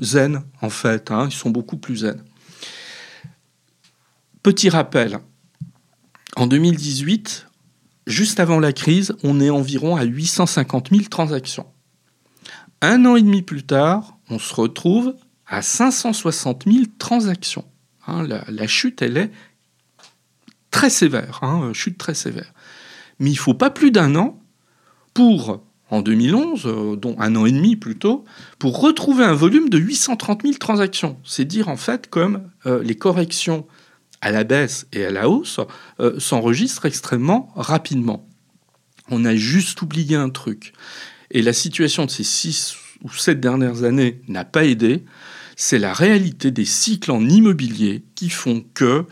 zen, 0.00 0.42
en 0.62 0.70
fait, 0.70 1.10
hein, 1.10 1.26
ils 1.30 1.36
sont 1.36 1.50
beaucoup 1.50 1.76
plus 1.76 1.98
zen. 1.98 2.24
Petit 4.42 4.70
rappel, 4.70 5.18
en 6.36 6.46
2018, 6.46 7.49
Juste 8.10 8.40
avant 8.40 8.58
la 8.58 8.72
crise, 8.72 9.14
on 9.22 9.40
est 9.40 9.50
environ 9.50 9.94
à 9.94 10.02
850 10.02 10.88
000 10.90 11.02
transactions. 11.04 11.66
Un 12.82 13.04
an 13.04 13.14
et 13.14 13.22
demi 13.22 13.42
plus 13.42 13.62
tard, 13.62 14.18
on 14.28 14.40
se 14.40 14.52
retrouve 14.52 15.14
à 15.46 15.62
560 15.62 16.64
000 16.66 16.84
transactions. 16.98 17.64
Hein, 18.08 18.26
la, 18.26 18.66
chute, 18.66 19.00
elle 19.00 19.16
est 19.16 19.30
très 20.72 20.90
sévère, 20.90 21.38
hein, 21.42 21.70
très 21.98 22.14
sévère. 22.14 22.52
Mais 23.20 23.30
il 23.30 23.36
faut 23.36 23.54
pas 23.54 23.70
plus 23.70 23.92
d'un 23.92 24.16
an 24.16 24.40
pour, 25.14 25.62
en 25.90 26.02
2011, 26.02 26.66
euh, 26.66 26.96
dont 26.96 27.14
un 27.20 27.36
an 27.36 27.46
et 27.46 27.52
demi 27.52 27.76
plutôt, 27.76 28.24
pour 28.58 28.80
retrouver 28.80 29.22
un 29.22 29.34
volume 29.34 29.68
de 29.68 29.78
830 29.78 30.42
000 30.42 30.54
transactions. 30.54 31.16
C'est 31.22 31.44
dire 31.44 31.68
en 31.68 31.76
fait 31.76 32.10
comme 32.10 32.50
euh, 32.66 32.82
les 32.82 32.96
corrections 32.96 33.68
à 34.20 34.30
la 34.30 34.44
baisse 34.44 34.86
et 34.92 35.04
à 35.04 35.10
la 35.10 35.28
hausse 35.28 35.60
euh, 36.00 36.18
s'enregistre 36.18 36.86
extrêmement 36.86 37.52
rapidement. 37.56 38.26
On 39.10 39.24
a 39.24 39.34
juste 39.34 39.82
oublié 39.82 40.16
un 40.16 40.30
truc. 40.30 40.72
Et 41.30 41.42
la 41.42 41.52
situation 41.52 42.04
de 42.04 42.10
ces 42.10 42.24
six 42.24 42.76
ou 43.02 43.10
sept 43.10 43.40
dernières 43.40 43.82
années 43.84 44.20
n'a 44.28 44.44
pas 44.44 44.64
aidé 44.64 45.04
c'est 45.62 45.78
la 45.78 45.92
réalité 45.92 46.50
des 46.50 46.64
cycles 46.64 47.10
en 47.10 47.22
immobilier 47.28 48.02
qui 48.14 48.30
font 48.30 48.64
que, 48.72 49.04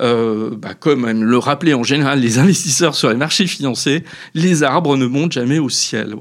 euh, 0.00 0.54
bah, 0.54 0.74
comme 0.74 1.10
le 1.10 1.38
rappelaient 1.38 1.72
en 1.72 1.82
général 1.82 2.20
les 2.20 2.38
investisseurs 2.38 2.94
sur 2.94 3.08
les 3.08 3.16
marchés 3.16 3.46
financiers, 3.46 4.04
les 4.34 4.62
arbres 4.64 4.98
ne 4.98 5.06
montent 5.06 5.32
jamais 5.32 5.58
au 5.58 5.70
ciel. 5.70 6.14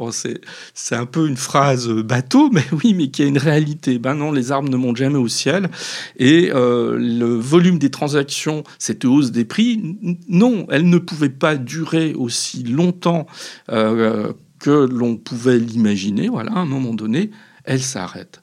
C'est 0.73 0.95
un 0.95 1.05
peu 1.05 1.27
une 1.27 1.35
phrase 1.35 1.89
bateau, 1.89 2.49
mais 2.53 2.63
oui, 2.71 2.93
mais 2.93 3.09
qui 3.09 3.23
a 3.23 3.25
une 3.25 3.37
réalité. 3.37 3.99
Ben 3.99 4.15
non, 4.15 4.31
les 4.31 4.53
arbres 4.53 4.69
ne 4.69 4.77
montent 4.77 4.95
jamais 4.95 5.17
au 5.17 5.27
ciel. 5.27 5.69
Et 6.15 6.49
euh, 6.53 6.97
le 6.97 7.35
volume 7.35 7.77
des 7.77 7.91
transactions, 7.91 8.63
cette 8.79 9.03
hausse 9.03 9.31
des 9.31 9.43
prix, 9.43 9.97
non, 10.29 10.65
elle 10.69 10.87
ne 10.87 10.97
pouvait 10.97 11.27
pas 11.27 11.57
durer 11.57 12.13
aussi 12.13 12.63
longtemps 12.63 13.27
euh, 13.69 14.31
que 14.59 14.87
l'on 14.89 15.17
pouvait 15.17 15.59
l'imaginer. 15.59 16.29
Voilà, 16.29 16.53
à 16.53 16.59
un 16.59 16.65
moment 16.65 16.93
donné, 16.93 17.31
elle 17.65 17.81
s'arrête. 17.81 18.42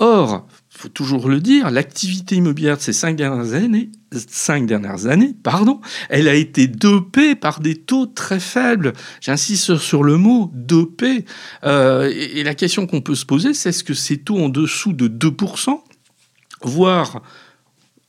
Or, 0.00 0.46
faut 0.70 0.88
toujours 0.88 1.28
le 1.28 1.40
dire, 1.40 1.70
l'activité 1.70 2.36
immobilière 2.36 2.78
de 2.78 2.82
ces 2.82 2.94
cinq 2.94 3.14
dernières 3.16 3.52
années, 3.52 3.90
cinq 4.14 4.64
dernières 4.64 5.06
années, 5.06 5.34
pardon, 5.42 5.82
elle 6.08 6.26
a 6.26 6.34
été 6.34 6.68
dopée 6.68 7.34
par 7.34 7.60
des 7.60 7.76
taux 7.76 8.06
très 8.06 8.40
faibles. 8.40 8.94
J'insiste 9.20 9.76
sur 9.76 10.02
le 10.02 10.16
mot 10.16 10.50
dopé. 10.54 11.26
Euh, 11.64 12.10
et, 12.10 12.42
la 12.42 12.54
question 12.54 12.86
qu'on 12.86 13.02
peut 13.02 13.14
se 13.14 13.26
poser, 13.26 13.52
c'est 13.52 13.68
est-ce 13.68 13.84
que 13.84 13.92
ces 13.92 14.16
taux 14.16 14.38
en 14.38 14.48
dessous 14.48 14.94
de 14.94 15.06
2%, 15.06 15.78
voire 16.62 17.20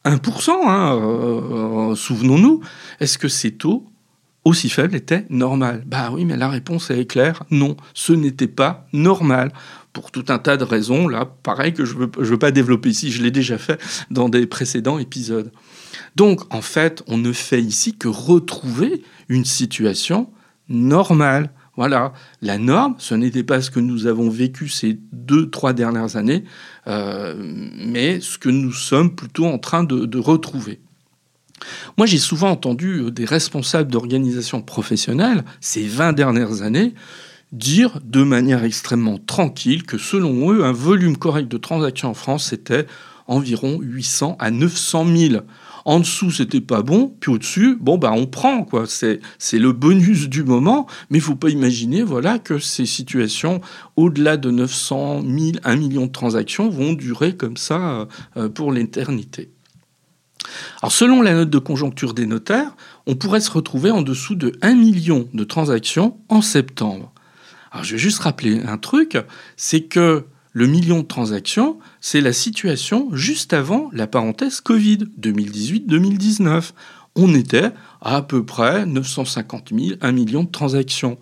1%, 0.06 0.50
hein, 0.50 0.96
euh, 0.96 1.96
souvenons-nous, 1.96 2.62
est-ce 3.02 3.18
que 3.18 3.28
ces 3.28 3.52
taux 3.52 3.86
aussi 4.46 4.70
faibles 4.70 4.96
étaient 4.96 5.26
normaux? 5.30 5.66
Bah 5.86 6.10
oui, 6.14 6.24
mais 6.24 6.38
la 6.38 6.48
réponse 6.48 6.90
est 6.90 7.06
claire, 7.06 7.44
non, 7.52 7.76
ce 7.94 8.14
n'était 8.14 8.48
pas 8.48 8.88
normal 8.94 9.52
pour 9.94 10.12
tout 10.12 10.26
un 10.30 10.40
tas 10.40 10.58
de 10.58 10.64
raisons, 10.64 11.08
là, 11.08 11.26
pareil 11.26 11.74
que 11.74 11.86
je 11.86 11.96
ne 11.96 12.08
veux, 12.18 12.40
pas 12.40 12.52
développer 12.52 12.90
ici, 12.90 13.12
je 13.12 13.22
l'ai 13.22 13.32
déjà 13.32 13.58
fait 13.58 13.82
dans 14.10 14.30
des 14.30 14.46
précédents 14.46 15.00
épisodes. 15.00 15.52
Donc, 16.16 16.42
en 16.54 16.62
fait, 16.62 17.04
on 17.08 17.18
ne 17.18 17.32
fait 17.32 17.62
ici 17.62 17.98
que 17.98 18.08
retrouver 18.08 19.04
une 19.30 19.46
situation 19.46 20.30
normale. 20.70 21.52
Voilà, 21.78 22.14
la 22.42 22.58
norme, 22.58 22.96
ce 22.98 23.16
n'était 23.16 23.44
pas 23.44 23.62
ce 23.62 23.72
que 23.72 23.80
nous 23.80 24.06
avons 24.06 24.30
vécu 24.30 24.68
ces 24.68 25.00
deux, 25.12 25.50
trois 25.50 25.74
dernières 25.74 26.16
années, 26.16 26.44
euh, 26.88 27.34
mais 27.38 28.20
ce 28.20 28.38
que 28.38 28.50
nous 28.50 28.74
sommes 28.74 29.16
plutôt 29.16 29.46
en 29.46 29.58
train 29.58 29.84
de, 29.84 30.06
de 30.06 30.20
retrouver. 30.20 30.82
Moi, 31.98 32.08
j'ai 32.08 32.18
souvent 32.18 32.50
entendu 32.50 33.12
des 33.12 33.26
responsables 33.26 33.92
d'organisations 33.92 34.62
professionnelles 34.62 35.44
ces 35.60 35.88
20 35.88 36.14
dernières 36.14 36.62
années 36.62 36.94
dire 37.52 38.00
de 38.04 38.24
manière 38.24 38.64
extrêmement 38.64 39.18
tranquille 39.18 39.84
que 39.84 39.98
selon 39.98 40.52
eux, 40.52 40.64
un 40.64 40.72
volume 40.72 41.18
correct 41.18 41.50
de 41.50 41.58
transactions 41.58 42.10
en 42.10 42.14
France, 42.14 42.46
c'était 42.50 42.86
environ 43.28 43.80
800 43.82 44.38
à 44.40 44.52
900 44.52 45.06
000. 45.06 45.44
En 45.84 46.00
dessous, 46.00 46.30
c'était 46.30 46.62
pas 46.62 46.84
bon, 46.84 47.16
puis 47.20 47.32
au-dessus, 47.32 47.76
bon, 47.80 47.98
bah, 47.98 48.12
on 48.14 48.28
prend, 48.28 48.64
quoi. 48.64 48.86
C'est, 48.88 49.20
c'est 49.40 49.58
le 49.58 49.72
bonus 49.72 50.30
du 50.30 50.44
moment, 50.44 50.86
mais 51.10 51.18
il 51.18 51.22
faut 51.22 51.36
pas 51.36 51.50
imaginer, 51.50 52.04
voilà, 52.04 52.38
que 52.38 52.60
ces 52.60 52.86
situations, 52.86 53.62
au-delà 53.96 54.38
de 54.38 54.52
900 54.52 55.24
000, 55.24 55.52
1 55.64 55.76
million 55.78 56.06
de 56.06 56.12
transactions, 56.12 56.70
vont 56.70 56.94
durer 56.94 57.36
comme 57.36 57.58
ça 57.58 58.08
euh, 58.38 58.48
pour 58.48 58.72
l'éternité. 58.72 59.50
Alors, 60.82 60.92
selon 60.92 61.22
la 61.22 61.34
note 61.34 61.50
de 61.50 61.60
conjoncture 61.60 62.14
des 62.14 62.26
notaires, 62.28 62.76
on 63.08 63.16
pourrait 63.16 63.42
se 63.42 63.52
retrouver 63.52 63.90
en 63.90 64.02
dessous 64.04 64.36
de 64.36 64.54
1 64.62 64.76
million 64.76 65.28
de 65.34 65.44
transactions 65.44 66.18
en 66.30 66.42
septembre. 66.42 67.12
Alors 67.72 67.86
je 67.86 67.94
vais 67.94 67.98
juste 67.98 68.20
rappeler 68.20 68.62
un 68.62 68.78
truc, 68.78 69.18
c'est 69.56 69.82
que 69.82 70.26
le 70.54 70.68
million 70.68 71.00
de 71.00 71.08
transactions, 71.08 71.80
c'est 72.02 72.20
la 72.20 72.34
situation 72.34 73.10
juste 73.14 73.54
avant 73.54 73.90
la 73.94 74.08
parenthèse 74.08 74.60
Covid 74.60 75.00
2018-2019. 75.20 76.72
On 77.16 77.34
était 77.34 77.72
à 78.02 78.22
peu 78.22 78.46
près 78.46 78.86
950 78.86 79.72
000, 79.74 79.98
1 80.02 80.12
million 80.12 80.44
de 80.44 80.52
transactions. 80.52 81.18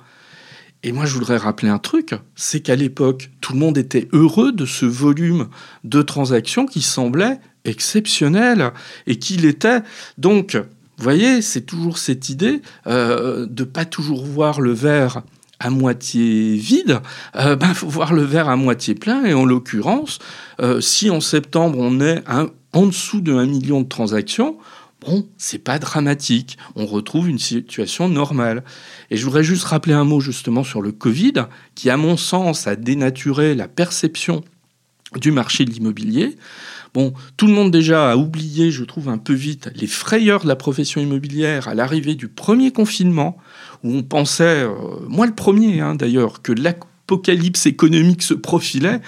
Et 0.82 0.92
moi, 0.92 1.06
je 1.06 1.14
voudrais 1.14 1.38
rappeler 1.38 1.70
un 1.70 1.78
truc, 1.78 2.16
c'est 2.36 2.62
qu'à 2.62 2.76
l'époque, 2.76 3.30
tout 3.42 3.54
le 3.54 3.60
monde 3.60 3.78
était 3.78 4.08
heureux 4.14 4.52
de 4.52 4.66
ce 4.66 4.86
volume 4.86 5.50
de 5.84 6.02
transactions 6.02 6.66
qui 6.66 6.82
semblait 6.82 7.40
exceptionnel 7.66 8.72
et 9.06 9.20
qu'il 9.20 9.46
était 9.46 9.82
donc, 10.18 10.56
vous 10.56 11.04
voyez, 11.04 11.42
c'est 11.42 11.62
toujours 11.62 11.98
cette 11.98 12.30
idée 12.30 12.62
euh, 12.88 13.46
de 13.46 13.64
pas 13.66 13.86
toujours 13.86 14.26
voir 14.26 14.62
le 14.62 14.72
verre 14.72 15.22
à 15.60 15.70
moitié 15.70 16.56
vide, 16.56 17.02
il 17.36 17.42
euh, 17.42 17.56
ben, 17.56 17.74
faut 17.74 17.88
voir 17.88 18.14
le 18.14 18.24
verre 18.24 18.50
à 18.50 18.56
moitié 18.56 18.96
plein. 18.96 19.26
Et 19.26 19.34
en 19.34 19.46
l'occurrence, 19.46 20.20
euh, 20.62 20.82
si 20.82 21.10
en 21.10 21.22
septembre 21.22 21.78
on 21.80 22.00
est 22.00 22.24
en 22.74 22.86
dessous 22.86 23.22
de 23.22 23.34
1 23.34 23.46
million 23.46 23.82
de 23.82 23.88
transactions, 23.88 24.58
bon, 25.06 25.28
c'est 25.38 25.60
pas 25.60 25.80
dramatique. 25.80 26.58
On 26.76 26.86
retrouve 26.86 27.30
une 27.30 27.40
situation 27.40 28.10
normale. 28.10 28.64
Et 29.12 29.18
je 29.18 29.26
voudrais 29.26 29.44
juste 29.44 29.66
rappeler 29.66 29.94
un 29.94 30.06
mot 30.06 30.20
justement 30.20 30.64
sur 30.64 30.82
le 30.82 30.92
Covid, 30.92 31.46
qui 31.76 31.90
à 31.90 31.98
mon 31.98 32.18
sens 32.18 32.68
a 32.68 32.76
dénaturé 32.76 33.56
la 33.56 33.68
perception 33.68 34.44
du 35.18 35.32
marché 35.32 35.66
de 35.66 35.72
l'immobilier. 35.72 36.38
Bon, 36.94 37.14
tout 37.38 37.46
le 37.46 37.54
monde 37.54 37.72
déjà 37.72 38.12
a 38.12 38.16
oublié, 38.16 38.72
je 38.72 38.84
trouve 38.84 39.10
un 39.10 39.18
peu 39.18 39.34
vite, 39.34 39.70
les 39.76 39.88
frayeurs 39.88 40.44
de 40.44 40.48
la 40.48 40.56
profession 40.56 41.00
immobilière 41.02 41.68
à 41.68 41.76
l'arrivée 41.76 42.16
du 42.16 42.28
premier 42.28 42.72
confinement, 42.72 43.38
où 43.84 43.94
on 43.94 44.04
pensait, 44.04 44.64
euh, 44.64 44.70
moi 45.08 45.28
le 45.28 45.36
premier 45.36 45.82
hein, 45.82 45.96
d'ailleurs, 45.96 46.42
que 46.42 46.52
l'apocalypse 46.52 47.68
économique 47.68 48.24
se 48.24 48.34
profilait. 48.34 49.02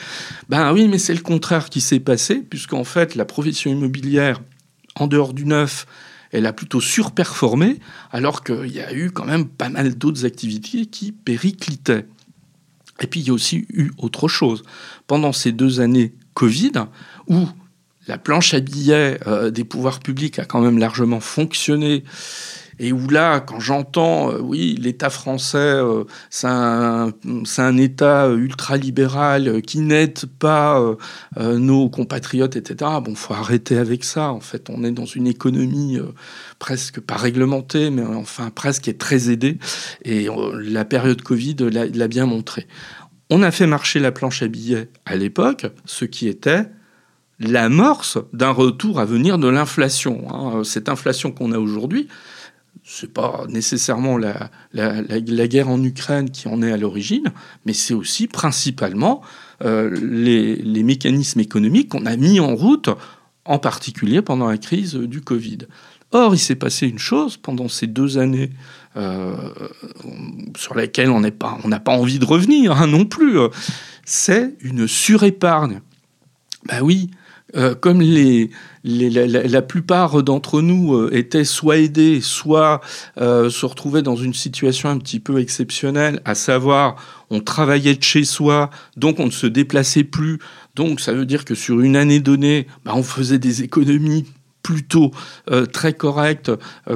Ben 0.49 0.73
oui, 0.73 0.87
mais 0.87 0.99
c'est 0.99 1.15
le 1.15 1.21
contraire 1.21 1.69
qui 1.69 1.81
s'est 1.81 1.99
passé, 1.99 2.43
puisqu'en 2.47 2.83
fait 2.83 3.15
la 3.15 3.25
profession 3.25 3.71
immobilière, 3.71 4.41
en 4.95 5.07
dehors 5.07 5.33
du 5.33 5.45
neuf, 5.45 5.87
elle 6.31 6.45
a 6.45 6.53
plutôt 6.53 6.81
surperformé, 6.81 7.79
alors 8.11 8.43
qu'il 8.43 8.71
y 8.71 8.79
a 8.79 8.93
eu 8.93 9.11
quand 9.11 9.25
même 9.25 9.47
pas 9.47 9.69
mal 9.69 9.95
d'autres 9.95 10.25
activités 10.25 10.85
qui 10.85 11.11
périclitaient. 11.11 12.05
Et 13.01 13.07
puis 13.07 13.19
il 13.19 13.27
y 13.27 13.29
a 13.29 13.33
aussi 13.33 13.65
eu 13.73 13.91
autre 13.97 14.27
chose. 14.27 14.63
Pendant 15.07 15.33
ces 15.33 15.51
deux 15.51 15.79
années 15.79 16.13
Covid, 16.33 16.71
où 17.27 17.47
la 18.07 18.17
planche 18.17 18.53
à 18.53 18.59
billets 18.59 19.19
euh, 19.27 19.51
des 19.51 19.63
pouvoirs 19.63 19.99
publics 19.99 20.39
a 20.39 20.45
quand 20.45 20.61
même 20.61 20.77
largement 20.77 21.19
fonctionné. 21.19 22.03
Et 22.83 22.91
où 22.91 23.07
là, 23.07 23.39
quand 23.39 23.59
j'entends, 23.59 24.31
euh, 24.31 24.39
oui, 24.41 24.75
l'État 24.81 25.11
français, 25.11 25.57
euh, 25.57 26.03
c'est 26.31 26.47
un, 26.47 27.11
un, 27.57 27.77
État 27.77 28.27
ultra-libéral 28.27 29.61
qui 29.61 29.79
n'aide 29.79 30.25
pas 30.39 30.83
nos 31.39 31.89
compatriotes, 31.89 32.55
etc. 32.55 32.91
Bon, 33.03 33.15
faut 33.15 33.33
arrêter 33.33 33.77
avec 33.77 34.03
ça. 34.03 34.31
En 34.31 34.39
fait, 34.39 34.69
on 34.69 34.83
est 34.83 34.91
dans 34.91 35.05
une 35.05 35.27
économie 35.27 35.99
presque 36.59 36.99
pas 36.99 37.15
réglementée, 37.15 37.89
mais 37.91 38.03
enfin 38.03 38.49
presque 38.49 38.87
est 38.87 38.99
très 38.99 39.29
aidée. 39.29 39.57
Et 40.03 40.27
la 40.53 40.85
période 40.85 41.21
Covid 41.21 41.55
l'a 41.71 42.07
bien 42.07 42.25
montré. 42.25 42.67
On 43.29 43.43
a 43.43 43.51
fait 43.51 43.67
marcher 43.67 43.99
la 43.99 44.11
planche 44.11 44.43
à 44.43 44.47
billets 44.47 44.89
à 45.05 45.15
l'époque, 45.15 45.65
ce 45.85 46.03
qui 46.03 46.27
était 46.27 46.65
l'amorce 47.39 48.17
d'un 48.33 48.51
retour 48.51 48.99
à 48.99 49.05
venir 49.05 49.37
de 49.37 49.47
l'inflation. 49.47 50.27
Hein. 50.29 50.63
Cette 50.63 50.89
inflation 50.89 51.31
qu'on 51.31 51.51
a 51.51 51.57
aujourd'hui, 51.57 52.07
c'est 52.83 53.13
pas 53.13 53.45
nécessairement 53.47 54.17
la, 54.17 54.49
guerre 55.47 55.69
en 55.69 55.81
Ukraine 55.83 56.29
qui 56.29 56.47
en 56.47 56.61
est 56.61 56.71
à 56.71 56.77
l'origine, 56.77 57.31
mais 57.65 57.73
c'est 57.73 57.93
aussi 57.93 58.27
principalement 58.27 59.21
euh, 59.63 59.95
les, 60.01 60.83
mécanismes 60.83 61.39
économiques 61.39 61.89
qu'on 61.89 62.05
a 62.05 62.15
mis 62.15 62.39
en 62.39 62.55
route, 62.55 62.89
en 63.45 63.59
particulier 63.59 64.21
pendant 64.21 64.49
la 64.49 64.57
crise 64.57 64.95
du 64.95 65.21
Covid. 65.21 65.59
Or, 66.11 66.35
il 66.35 66.39
s'est 66.39 66.55
passé 66.55 66.87
une 66.87 66.99
chose 66.99 67.37
pendant 67.37 67.69
ces 67.69 67.87
deux 67.87 68.17
années 68.17 68.49
euh, 68.97 69.35
sur 70.57 70.75
lesquelles 70.75 71.09
on 71.09 71.21
n'a 71.21 71.31
pas, 71.31 71.91
envie 71.91 72.19
de 72.19 72.25
revenir 72.25 72.73
hein, 72.73 72.87
non 72.87 73.05
plus, 73.05 73.37
c'est 74.03 74.55
une 74.61 74.87
surépargne. 74.87 75.81
Ben 76.67 76.81
oui, 76.81 77.09
euh, 77.55 77.75
comme 77.75 78.01
la, 78.83 79.61
plupart 79.61 80.23
d'entre 80.23 80.61
nous 80.61 80.95
euh, 80.95 81.09
étaient 81.13 81.43
soit 81.43 81.77
aidés, 81.77 82.21
soit 82.21 82.81
euh, 83.19 83.49
se 83.49 83.65
retrouvaient 83.65 84.01
dans 84.01 84.15
une 84.15 84.33
situation 84.33 84.89
un 84.89 84.97
petit 84.97 85.19
peu 85.19 85.39
exceptionnelle, 85.39 86.21
à 86.23 86.35
savoir 86.35 86.95
on 87.29 87.41
travaillait 87.41 87.95
de 87.95 88.03
chez 88.03 88.23
soi, 88.23 88.69
donc 88.95 89.19
on 89.19 89.25
ne 89.25 89.31
se 89.31 89.47
déplaçait 89.47 90.03
plus, 90.03 90.39
donc 90.75 91.01
ça 91.01 91.13
veut 91.13 91.25
dire 91.25 91.45
que 91.45 91.55
sur 91.55 91.81
une 91.81 91.95
année 91.95 92.19
donnée, 92.19 92.67
bah, 92.85 92.93
on 92.95 93.03
faisait 93.03 93.39
des 93.39 93.63
économies 93.63 94.25
plutôt 94.63 95.11
très 95.73 95.93
correctes 95.93 96.51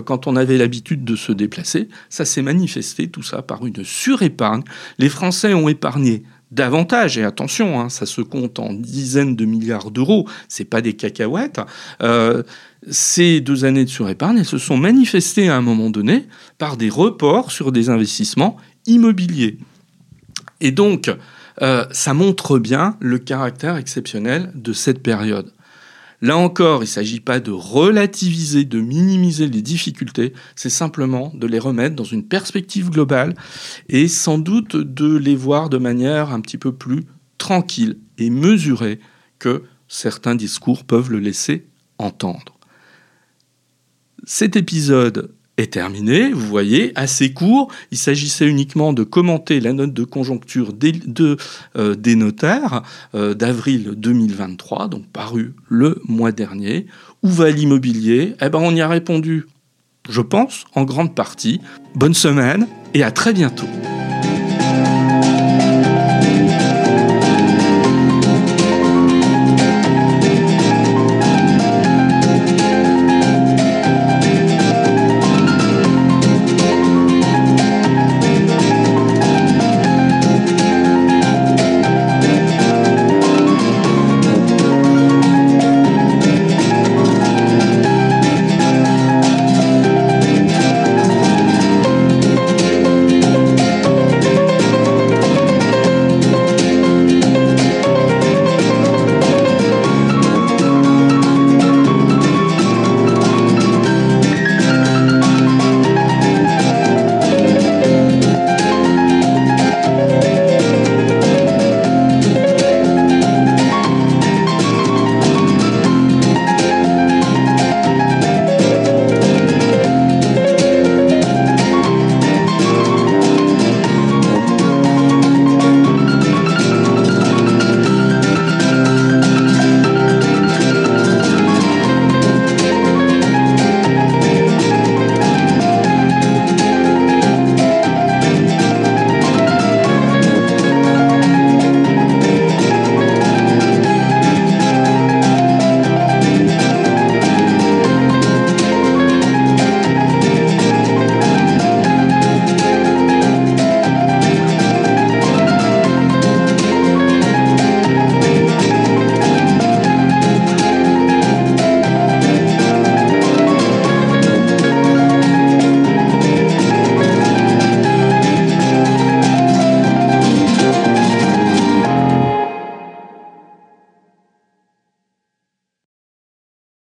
quand 0.05 0.27
on 0.27 0.35
avait 0.35 0.59
l'habitude 0.59 1.03
de 1.03 1.15
se 1.15 1.31
déplacer. 1.31 1.89
Ça 2.09 2.23
s'est 2.23 2.43
manifesté 2.43 3.07
tout 3.07 3.23
ça 3.23 3.41
par 3.41 3.65
une 3.65 3.83
surépargne. 3.83 4.61
Les 4.99 5.09
Français 5.09 5.51
ont 5.55 5.67
épargné 5.67 6.21
davantage. 6.51 7.17
Et 7.17 7.23
attention, 7.23 7.79
hein, 7.79 7.89
ça 7.89 8.05
se 8.05 8.21
compte 8.21 8.59
en 8.59 8.73
dizaines 8.73 9.35
de 9.35 9.45
milliards 9.45 9.91
d'euros, 9.91 10.27
c'est 10.47 10.65
pas 10.65 10.81
des 10.81 10.93
cacahuètes. 10.93 11.61
Euh, 12.01 12.43
ces 12.89 13.41
deux 13.41 13.65
années 13.65 13.85
de 13.85 13.89
surépargne, 13.89 14.37
elles 14.37 14.45
se 14.45 14.57
sont 14.57 14.77
manifestées 14.77 15.49
à 15.49 15.55
un 15.55 15.61
moment 15.61 15.89
donné 15.89 16.27
par 16.57 16.77
des 16.77 16.89
reports 16.89 17.51
sur 17.51 17.71
des 17.71 17.89
investissements 17.89 18.57
immobiliers. 18.85 19.57
Et 20.61 20.71
donc, 20.71 21.11
euh, 21.61 21.85
ça 21.91 22.13
montre 22.13 22.59
bien 22.59 22.97
le 22.99 23.17
caractère 23.17 23.77
exceptionnel 23.77 24.51
de 24.55 24.73
cette 24.73 25.01
période. 25.01 25.51
Là 26.21 26.37
encore, 26.37 26.79
il 26.79 26.85
ne 26.85 26.89
s'agit 26.89 27.19
pas 27.19 27.39
de 27.39 27.51
relativiser, 27.51 28.63
de 28.63 28.79
minimiser 28.79 29.47
les 29.47 29.61
difficultés, 29.61 30.33
c'est 30.55 30.69
simplement 30.69 31.31
de 31.35 31.45
les 31.45 31.59
remettre 31.59 31.95
dans 31.95 32.03
une 32.03 32.25
perspective 32.25 32.89
globale 32.89 33.35
et 33.89 34.07
sans 34.07 34.37
doute 34.37 34.75
de 34.75 35.17
les 35.17 35.35
voir 35.35 35.69
de 35.69 35.77
manière 35.77 36.31
un 36.31 36.41
petit 36.41 36.57
peu 36.57 36.71
plus 36.71 37.03
tranquille 37.37 37.99
et 38.17 38.29
mesurée 38.29 38.99
que 39.39 39.63
certains 39.87 40.35
discours 40.35 40.85
peuvent 40.85 41.11
le 41.11 41.19
laisser 41.19 41.67
entendre. 41.97 42.57
Cet 44.23 44.55
épisode 44.55 45.34
est 45.57 45.73
terminé, 45.73 46.31
vous 46.31 46.47
voyez, 46.47 46.91
assez 46.95 47.33
court. 47.33 47.71
Il 47.91 47.97
s'agissait 47.97 48.47
uniquement 48.47 48.93
de 48.93 49.03
commenter 49.03 49.59
la 49.59 49.73
note 49.73 49.93
de 49.93 50.03
conjoncture 50.03 50.73
des, 50.73 50.91
de, 50.91 51.37
euh, 51.77 51.95
notaires 52.15 52.83
euh, 53.13 53.33
d'avril 53.33 53.93
2023, 53.95 54.87
donc 54.87 55.05
paru 55.07 55.53
le 55.69 56.01
mois 56.07 56.31
dernier. 56.31 56.87
Où 57.23 57.29
va 57.29 57.49
l'immobilier? 57.51 58.35
Eh 58.41 58.49
ben, 58.49 58.59
on 58.59 58.75
y 58.75 58.81
a 58.81 58.87
répondu, 58.87 59.47
je 60.09 60.21
pense, 60.21 60.65
en 60.75 60.83
grande 60.83 61.15
partie. 61.15 61.61
Bonne 61.95 62.13
semaine 62.13 62.67
et 62.93 63.03
à 63.03 63.11
très 63.11 63.33
bientôt. 63.33 63.67